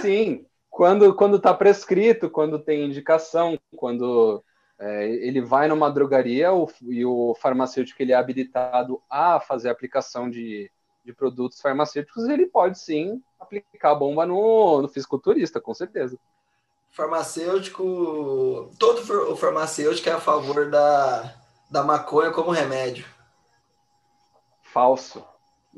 [0.01, 0.45] sim.
[0.69, 4.41] Quando quando está prescrito, quando tem indicação, quando
[4.79, 10.29] é, ele vai numa drogaria o, e o farmacêutico ele é habilitado a fazer aplicação
[10.29, 10.71] de,
[11.03, 16.17] de produtos farmacêuticos, ele pode sim aplicar a bomba no, no fisiculturista, com certeza.
[16.91, 21.35] Farmacêutico, todo o farmacêutico é a favor da,
[21.69, 23.13] da maconha como remédio
[24.75, 25.25] falso.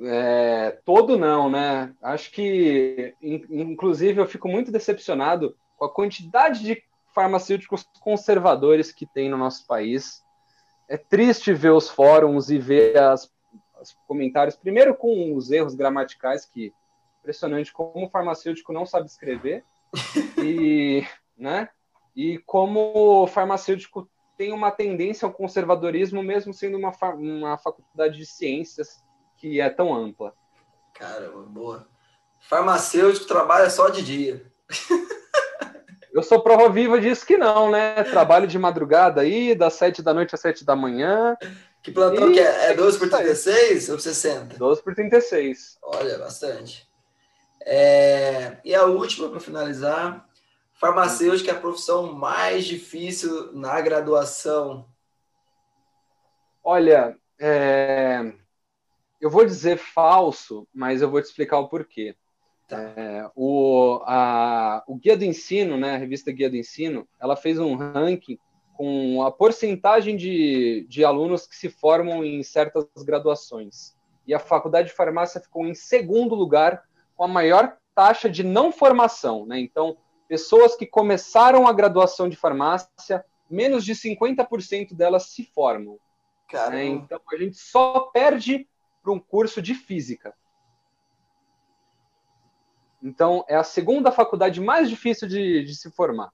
[0.02, 1.93] É, todo não, né?
[2.02, 6.84] Acho que, inclusive, eu fico muito decepcionado com a quantidade de
[7.14, 10.24] farmacêuticos conservadores que tem no nosso país.
[10.89, 13.32] É triste ver os fóruns e ver as,
[13.80, 16.74] os comentários, primeiro com os erros gramaticais, que
[17.20, 19.64] impressionante como o farmacêutico não sabe escrever,
[20.43, 21.06] e,
[21.38, 21.70] né?
[22.16, 28.17] e como o farmacêutico tem uma tendência ao conservadorismo, mesmo sendo uma, fa uma faculdade
[28.17, 29.03] de ciências
[29.35, 30.33] que é tão ampla.
[30.93, 31.88] Caramba, boa.
[32.41, 34.45] Farmacêutico trabalha só de dia.
[36.13, 38.03] Eu sou prova viva disso que não, né?
[38.05, 41.38] Trabalho de madrugada aí, das 7 da noite às 7 da manhã.
[41.83, 42.33] Que plantão e...
[42.33, 42.71] que é?
[42.71, 44.57] É 12 por 36 ou 60?
[44.57, 45.77] 12 por 36.
[45.83, 46.88] Olha, bastante.
[47.61, 48.57] É...
[48.65, 50.26] E a última, para finalizar,
[50.80, 54.88] farmacêutica é a profissão mais difícil na graduação?
[56.63, 58.34] Olha, é...
[59.19, 62.15] eu vou dizer falso, mas eu vou te explicar o porquê.
[62.67, 62.78] Tá.
[62.78, 67.57] É, o, a, o Guia do Ensino, né, a revista Guia do Ensino, ela fez
[67.57, 68.38] um ranking
[68.75, 73.95] com a porcentagem de, de alunos que se formam em certas graduações.
[74.28, 76.84] e a faculdade de farmácia ficou em segundo lugar,
[77.15, 79.45] com a maior taxa de não formação.
[79.45, 79.59] Né?
[79.59, 79.97] Então,
[80.28, 85.99] pessoas que começaram a graduação de farmácia, menos de 50% delas se formam.
[86.69, 86.86] Né?
[86.86, 88.67] Então, a gente só perde
[89.01, 90.34] para um curso de física.
[93.01, 96.32] Então, é a segunda faculdade mais difícil de, de se formar,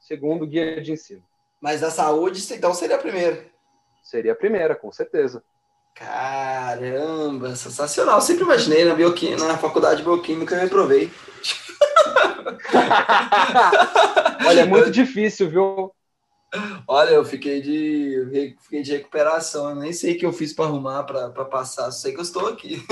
[0.00, 1.24] segundo o guia de ensino.
[1.60, 3.46] Mas a saúde, então, seria a primeira.
[4.02, 5.42] Seria a primeira, com certeza.
[5.94, 8.20] Caramba, sensacional.
[8.20, 11.10] Sempre imaginei na, bioquímica, na faculdade de bioquímica eu reprovei.
[14.46, 15.92] Olha, é muito difícil, viu?
[16.86, 19.70] Olha, eu fiquei de, fiquei de recuperação.
[19.70, 21.90] Eu nem sei o que eu fiz para arrumar, para passar.
[21.90, 22.82] Sei que eu estou aqui.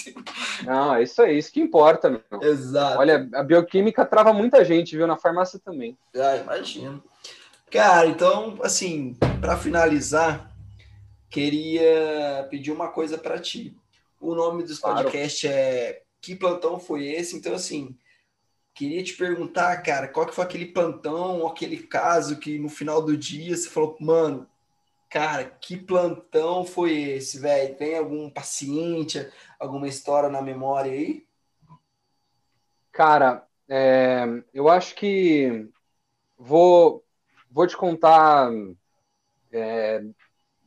[0.64, 2.22] Não, é isso aí, isso que importa, meu.
[2.40, 2.98] Exato.
[2.98, 5.06] Olha, a bioquímica trava muita gente, viu?
[5.06, 5.98] Na farmácia também.
[6.16, 7.02] Ah, imagino.
[7.70, 10.50] Cara, então, assim, para finalizar,
[11.28, 13.76] queria pedir uma coisa para ti.
[14.18, 15.02] O nome dos claro.
[15.02, 17.36] podcast é Que Plantão Foi Esse?
[17.36, 17.94] Então, assim,
[18.74, 23.16] queria te perguntar, cara, qual que foi aquele plantão, aquele caso que no final do
[23.16, 24.48] dia você falou, mano,
[25.08, 27.76] cara, que plantão foi esse, velho?
[27.76, 31.24] Tem algum paciente, alguma história na memória aí?
[32.90, 35.68] Cara, é, eu acho que
[36.36, 37.04] vou,
[37.50, 38.50] vou te contar
[39.52, 40.02] é,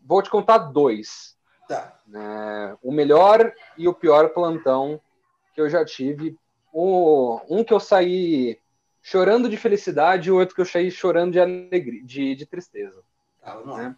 [0.01, 1.37] vou te contar dois.
[1.67, 1.99] Tá.
[2.13, 5.01] É, o melhor e o pior plantão
[5.53, 6.37] que eu já tive.
[6.79, 8.59] O, um que eu saí
[9.01, 13.01] chorando de felicidade e outro que eu saí chorando de alegria, de, de tristeza.
[13.41, 13.77] Tá, vamos.
[13.77, 13.95] Né?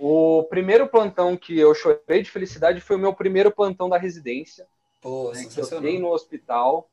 [0.00, 4.66] O primeiro plantão que eu chorei de felicidade foi o meu primeiro plantão da residência.
[5.00, 6.90] Pô, né, que eu fiquei no hospital,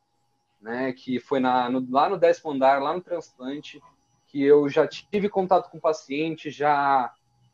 [0.61, 3.81] né, que foi na, no, lá no décimo andar, lá no transplante,
[4.27, 7.11] que eu já tive contato com o paciente, já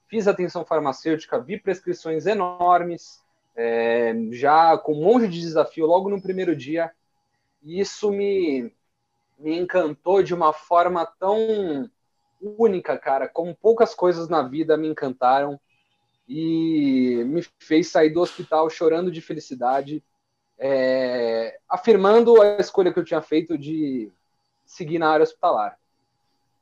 [0.10, 3.24] fiz atenção farmacêutica, vi prescrições enormes,
[3.56, 6.92] é, já com um monte de desafio logo no primeiro dia.
[7.62, 8.74] E isso me,
[9.38, 11.90] me encantou de uma forma tão
[12.42, 15.60] única, cara, como poucas coisas na vida me encantaram
[16.28, 20.04] e me fez sair do hospital chorando de felicidade,
[20.58, 24.12] é, afirmando a escolha que eu tinha feito de
[24.66, 25.78] seguir na área hospitalar.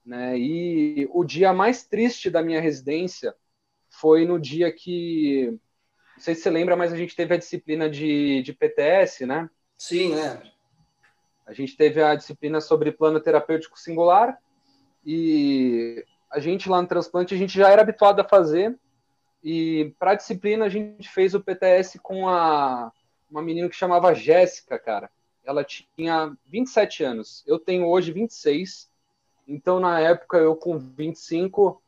[0.06, 0.38] Né?
[0.38, 3.36] E o dia mais triste da minha residência
[3.90, 5.52] foi no dia que.
[6.16, 9.50] Não sei se você lembra, mas a gente teve a disciplina de, de PTS, né?
[9.78, 10.59] Sim, lembro.
[11.50, 14.38] A gente teve a disciplina sobre plano terapêutico singular
[15.06, 18.78] e a gente lá no transplante a gente já era habituado a fazer
[19.44, 22.92] e para a disciplina a gente fez o PTS com a,
[23.30, 25.10] uma menina que chamava Jéssica, cara.
[25.44, 27.44] Ela tinha 27 anos.
[27.48, 28.90] Eu tenho hoje 26
[29.50, 31.82] então, na época, eu com 25,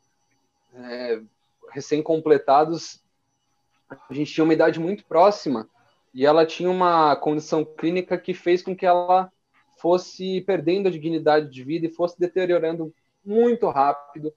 [0.74, 1.22] é,
[1.70, 3.00] recém-completados,
[3.88, 5.70] a gente tinha uma idade muito próxima
[6.12, 9.32] e ela tinha uma condição clínica que fez com que ela
[9.82, 12.94] fosse perdendo a dignidade de vida e fosse deteriorando
[13.26, 14.34] muito rápido.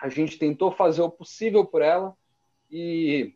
[0.00, 2.14] A gente tentou fazer o possível por ela
[2.70, 3.34] e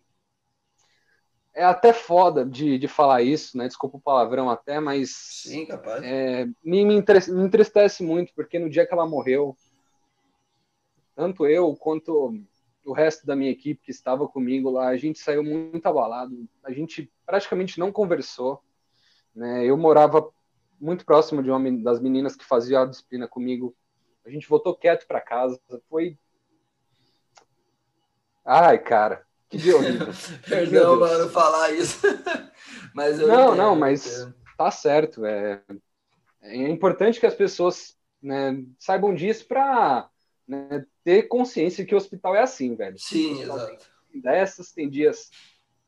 [1.52, 3.66] é até foda de, de falar isso, né?
[3.66, 5.10] Desculpa o palavrão até, mas.
[5.10, 6.02] Sim, capaz.
[6.02, 9.56] É, me, me, me entristece muito, porque no dia que ela morreu,
[11.14, 12.40] tanto eu quanto
[12.84, 16.48] o resto da minha equipe que estava comigo lá, a gente saiu muito abalado.
[16.62, 18.62] A gente praticamente não conversou.
[19.34, 19.64] Né?
[19.64, 20.30] Eu morava
[20.82, 23.74] muito próximo de uma das meninas que fazia a disciplina comigo.
[24.26, 25.60] A gente voltou quieto para casa.
[25.88, 26.18] Foi.
[28.44, 30.08] Ai, cara que dia horrível.
[30.48, 32.00] Perdão, mano, falar isso.
[32.94, 34.26] mas não, entendo, não, mas
[34.56, 35.26] tá certo.
[35.26, 35.62] É,
[36.40, 40.08] é importante que as pessoas né, saibam disso para
[40.48, 42.98] né, ter consciência que o hospital é assim, velho.
[42.98, 43.84] Sim, exato.
[44.10, 45.28] Tem dessas, tem dias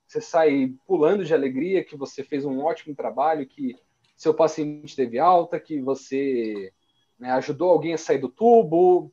[0.07, 3.75] que você sai pulando de alegria, que você fez um ótimo trabalho, que
[4.17, 6.73] seu paciente teve alta, que você
[7.19, 9.13] né, ajudou alguém a sair do tubo,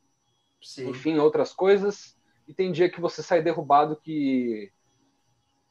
[0.61, 0.89] Sim.
[0.89, 2.15] enfim, outras coisas
[2.51, 4.71] e tem dia que você sai derrubado que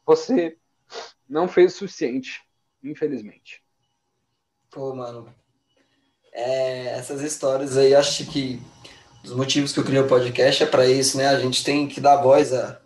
[0.07, 0.57] você
[1.29, 2.43] não fez o suficiente,
[2.83, 3.63] infelizmente.
[4.71, 5.33] Pô, mano.
[6.33, 8.61] É, essas histórias aí, acho que
[9.23, 11.29] os motivos que eu criei o podcast é para isso, né?
[11.29, 12.81] A gente tem que dar voz a,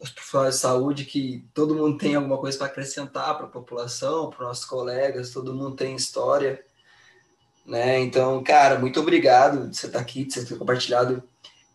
[0.00, 4.30] aos profissionais de saúde, que todo mundo tem alguma coisa para acrescentar para a população,
[4.30, 6.64] para nossos colegas, todo mundo tem história,
[7.66, 8.00] né?
[8.00, 11.22] Então, cara, muito obrigado de você estar aqui, de você ter compartilhado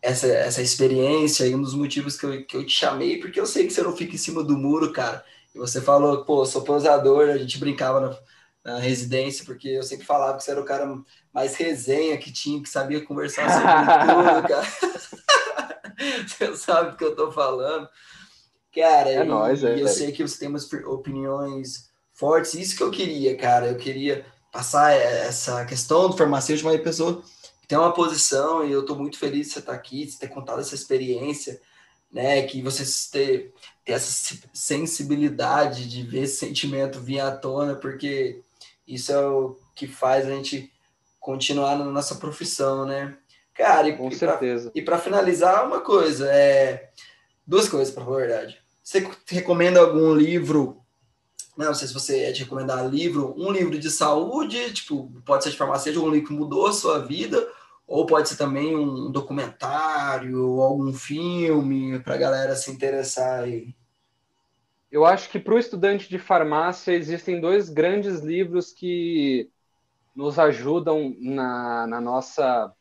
[0.02, 3.46] essa, essa experiência e um dos motivos que eu, que eu te chamei, porque eu
[3.46, 5.24] sei que você não fica em cima do muro, cara.
[5.54, 10.04] E você falou, pô, sou posador, a gente brincava na, na residência, porque eu sempre
[10.04, 10.86] falava que você era o cara
[11.32, 15.76] mais resenha que tinha, que sabia conversar sobre tudo, cara.
[16.26, 17.88] você sabe o que eu tô falando.
[18.76, 22.52] Cara, é e, nóis, é, eu sei que você tem umas opiniões fortes.
[22.52, 23.68] Isso que eu queria, cara.
[23.68, 27.22] Eu queria passar essa questão do farmacêutico, uma pessoa
[27.62, 30.28] que tem uma posição, e eu estou muito feliz de você estar aqui, de ter
[30.28, 31.58] contado essa experiência,
[32.12, 32.42] né?
[32.42, 38.42] Que você ter, ter essa sensibilidade de ver esse sentimento vir à tona, porque
[38.86, 40.70] isso é o que faz a gente
[41.18, 43.16] continuar na nossa profissão, né?
[43.54, 44.70] Cara, e, com certeza.
[44.74, 46.90] e para finalizar, uma coisa, é
[47.46, 48.65] duas coisas, para falar a verdade.
[48.86, 50.80] Você recomenda algum livro?
[51.56, 55.50] Não sei se você é de recomendar livro, um livro de saúde, tipo, pode ser
[55.50, 57.44] de farmacêutico, um livro que mudou a sua vida,
[57.84, 63.74] ou pode ser também um documentário, algum filme, para a galera se interessar aí.
[64.88, 69.50] Eu acho que para o estudante de farmácia existem dois grandes livros que
[70.14, 72.72] nos ajudam na, na nossa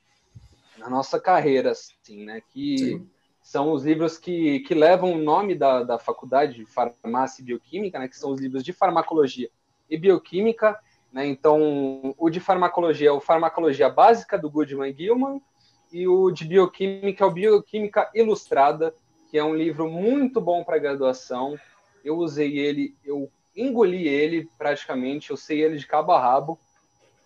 [0.78, 2.44] na nossa carreira, assim, né?
[2.54, 3.15] Que Sim.
[3.46, 8.00] São os livros que, que levam o nome da, da faculdade de farmácia e bioquímica,
[8.00, 8.08] né?
[8.08, 9.52] Que são os livros de farmacologia
[9.88, 10.76] e bioquímica,
[11.14, 11.28] né?
[11.28, 15.40] Então, o de farmacologia é o Farmacologia Básica do Goodman Gilman
[15.94, 18.96] e o de bioquímica é o Bioquímica Ilustrada,
[19.30, 21.56] que é um livro muito bom para graduação.
[22.04, 26.60] Eu usei ele, eu engoli ele praticamente, eu sei ele de cabo a rabo,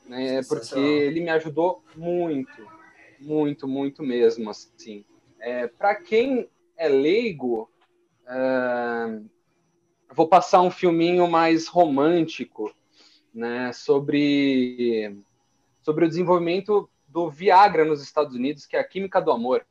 [0.05, 0.41] né?
[0.43, 2.67] Porque ele me ajudou muito
[3.19, 5.05] muito, muito mesmo, assim.
[5.39, 7.69] É, Para quem é leigo,
[8.27, 9.21] é,
[10.11, 12.73] vou passar um filminho mais romântico,
[13.33, 15.17] né, sobre,
[15.81, 19.65] sobre o desenvolvimento do Viagra nos Estados Unidos, que é a Química do Amor.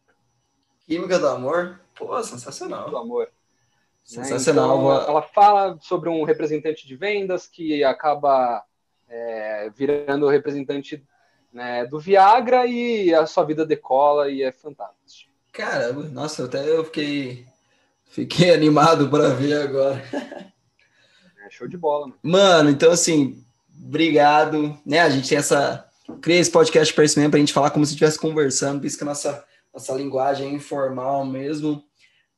[0.86, 1.80] Química do Amor?
[1.94, 2.84] Pô, sensacional.
[2.84, 3.30] Química do Amor.
[4.04, 4.78] Sensacional.
[4.78, 4.94] Né?
[4.94, 8.64] Então, ela fala sobre um representante de vendas que acaba
[9.08, 11.04] é, virando representante
[11.52, 15.27] né, do Viagra e a sua vida decola e é fantástico.
[15.58, 17.44] Caramba, nossa, até eu fiquei,
[18.06, 20.00] fiquei animado para ver agora.
[21.44, 22.06] É show de bola.
[22.06, 22.20] Mano.
[22.22, 23.44] mano, então assim,
[23.84, 24.78] obrigado.
[24.86, 25.84] Né, a gente tem essa.
[26.22, 28.86] Criei esse podcast para isso mesmo, para a gente falar como se estivesse conversando, por
[28.86, 29.44] isso que a nossa,
[29.74, 31.82] nossa linguagem é informal mesmo.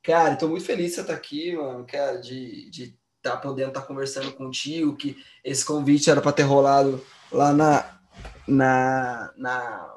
[0.02, 3.36] Cara, estou muito feliz de você estar tá aqui, mano, cara, de estar de tá
[3.36, 8.00] podendo estar tá conversando contigo, que esse convite era para ter rolado lá na,
[8.48, 9.94] na, na,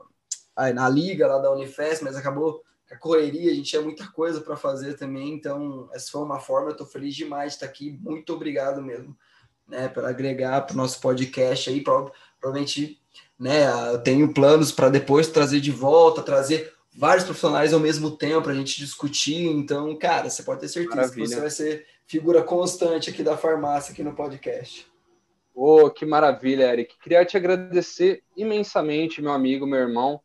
[0.74, 2.62] na liga lá da Unifest, mas acabou
[2.94, 6.70] a correria, a gente tinha muita coisa para fazer também, então essa foi uma forma,
[6.70, 9.18] eu estou feliz demais de estar aqui, muito obrigado mesmo,
[9.68, 13.02] né, por agregar para o nosso podcast aí, provavelmente,
[13.40, 18.44] né, eu tenho planos para depois trazer de volta, trazer vários profissionais ao mesmo tempo
[18.44, 21.24] para a gente discutir, então, cara, você pode ter certeza Maravilha.
[21.24, 24.88] que você vai ser figura constante aqui da farmácia, aqui no podcast.
[25.56, 26.98] Oh, que maravilha, Eric.
[27.00, 30.20] Queria te agradecer imensamente, meu amigo, meu irmão.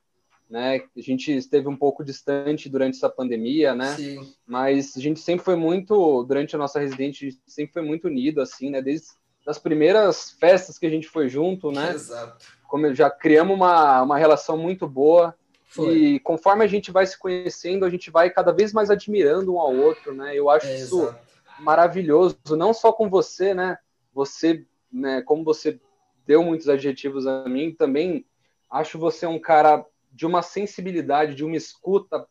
[0.49, 0.83] Né?
[0.97, 3.95] A gente esteve um pouco distante durante essa pandemia, né?
[3.95, 4.35] Sim.
[4.47, 8.71] Mas a gente sempre foi muito, durante a nossa residência, sempre foi muito unido, assim,
[8.71, 8.81] né?
[8.81, 9.09] Desde
[9.47, 11.93] as primeiras festas que a gente foi junto, né?
[11.93, 12.47] Exato.
[12.67, 15.35] Como já criamos uma, uma relação muito boa.
[15.67, 15.95] Foi.
[15.95, 19.61] E conforme a gente vai se conhecendo, a gente vai cada vez mais admirando um
[19.61, 20.35] ao outro, né?
[20.35, 21.19] Eu acho é, isso exato.
[21.61, 23.79] maravilhoso, não só com você, né?
[24.15, 25.79] Você né, como você
[26.27, 28.27] deu muitos adjetivos a mim, também
[28.71, 32.27] acho você um cara de uma sensibilidade, de uma escuta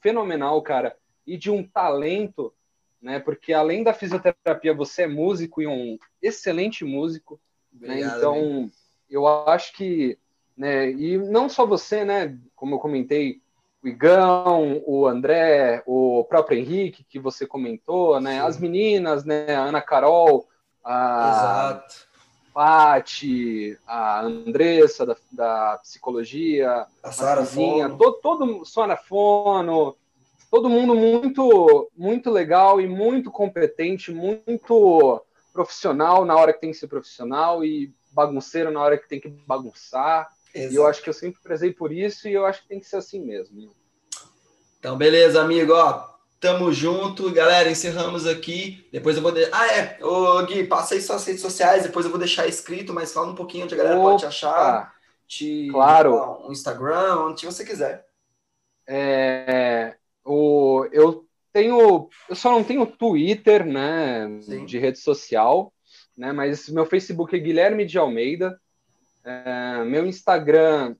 [0.00, 0.96] fenomenal, cara,
[1.26, 2.52] e de um talento,
[3.00, 3.18] né?
[3.18, 7.40] Porque além da fisioterapia, você é músico e um excelente músico,
[7.72, 7.88] né?
[7.88, 8.16] Obrigado, né?
[8.18, 8.70] Então,
[9.10, 10.18] eu acho que,
[10.56, 10.90] né?
[10.90, 12.38] E não só você, né?
[12.54, 13.40] Como eu comentei,
[13.82, 18.34] o Igão, o André, o próprio Henrique que você comentou, né?
[18.34, 18.46] Sim.
[18.46, 19.54] As meninas, né?
[19.54, 20.48] A Ana Carol,
[20.84, 22.07] a Exato.
[22.52, 27.96] Pati, a Andressa da, da psicologia, a Sara Fono.
[27.96, 29.96] todo, todo Fono,
[30.50, 35.22] todo mundo muito muito legal e muito competente, muito
[35.52, 39.28] profissional na hora que tem que ser profissional e bagunceiro na hora que tem que
[39.28, 40.28] bagunçar.
[40.54, 40.72] Exato.
[40.72, 42.86] E eu acho que eu sempre prezei por isso e eu acho que tem que
[42.86, 43.72] ser assim mesmo.
[44.78, 45.72] Então, beleza, amigo.
[45.72, 47.70] Ó, Tamo junto, galera.
[47.70, 48.86] Encerramos aqui.
[48.92, 49.32] Depois eu vou.
[49.32, 49.44] De...
[49.52, 49.98] Ah, é.
[50.04, 51.82] Ô, Gui, passa aí suas redes sociais.
[51.82, 54.10] Depois eu vou deixar escrito, mas fala um pouquinho onde a galera Opa.
[54.10, 54.94] pode te achar.
[55.26, 55.68] Te...
[55.70, 56.46] Claro.
[56.46, 58.06] Um Instagram, onde você quiser.
[58.86, 62.08] É, o, eu tenho.
[62.28, 64.38] Eu só não tenho Twitter, né?
[64.40, 64.64] Sim.
[64.64, 65.72] De rede social,
[66.16, 66.32] né?
[66.32, 68.58] Mas meu Facebook é Guilherme de Almeida.
[69.24, 70.94] É, meu Instagram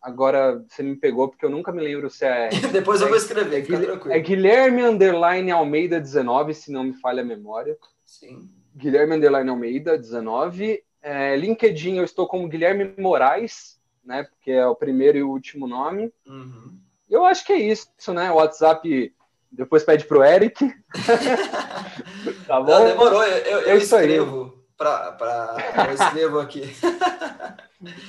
[0.00, 2.48] Agora você me pegou porque eu nunca me lembro se é.
[2.72, 4.14] Depois eu vou escrever, é, tranquilo.
[4.14, 7.76] É Guilherme Underline Almeida 19, se não me falha a memória.
[8.06, 8.48] Sim.
[8.74, 10.82] Guilherme Underline Almeida 19.
[11.02, 14.24] É, LinkedIn eu estou como Guilherme Moraes, né?
[14.24, 16.12] Porque é o primeiro e o último nome.
[16.26, 16.78] Uhum.
[17.08, 18.30] Eu acho que é isso, né?
[18.30, 19.12] WhatsApp
[19.50, 20.64] depois pede pro Eric.
[22.46, 22.70] tá bom?
[22.70, 24.50] Não, demorou, eu, eu, é eu escrevo.
[24.50, 25.56] Pra, pra,
[25.88, 26.74] eu escrevo aqui.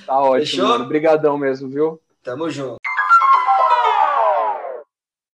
[0.05, 0.67] Tá ótimo, Fechou?
[0.69, 0.85] mano.
[0.85, 1.99] Obrigadão mesmo, viu?
[2.23, 2.77] Tamo junto.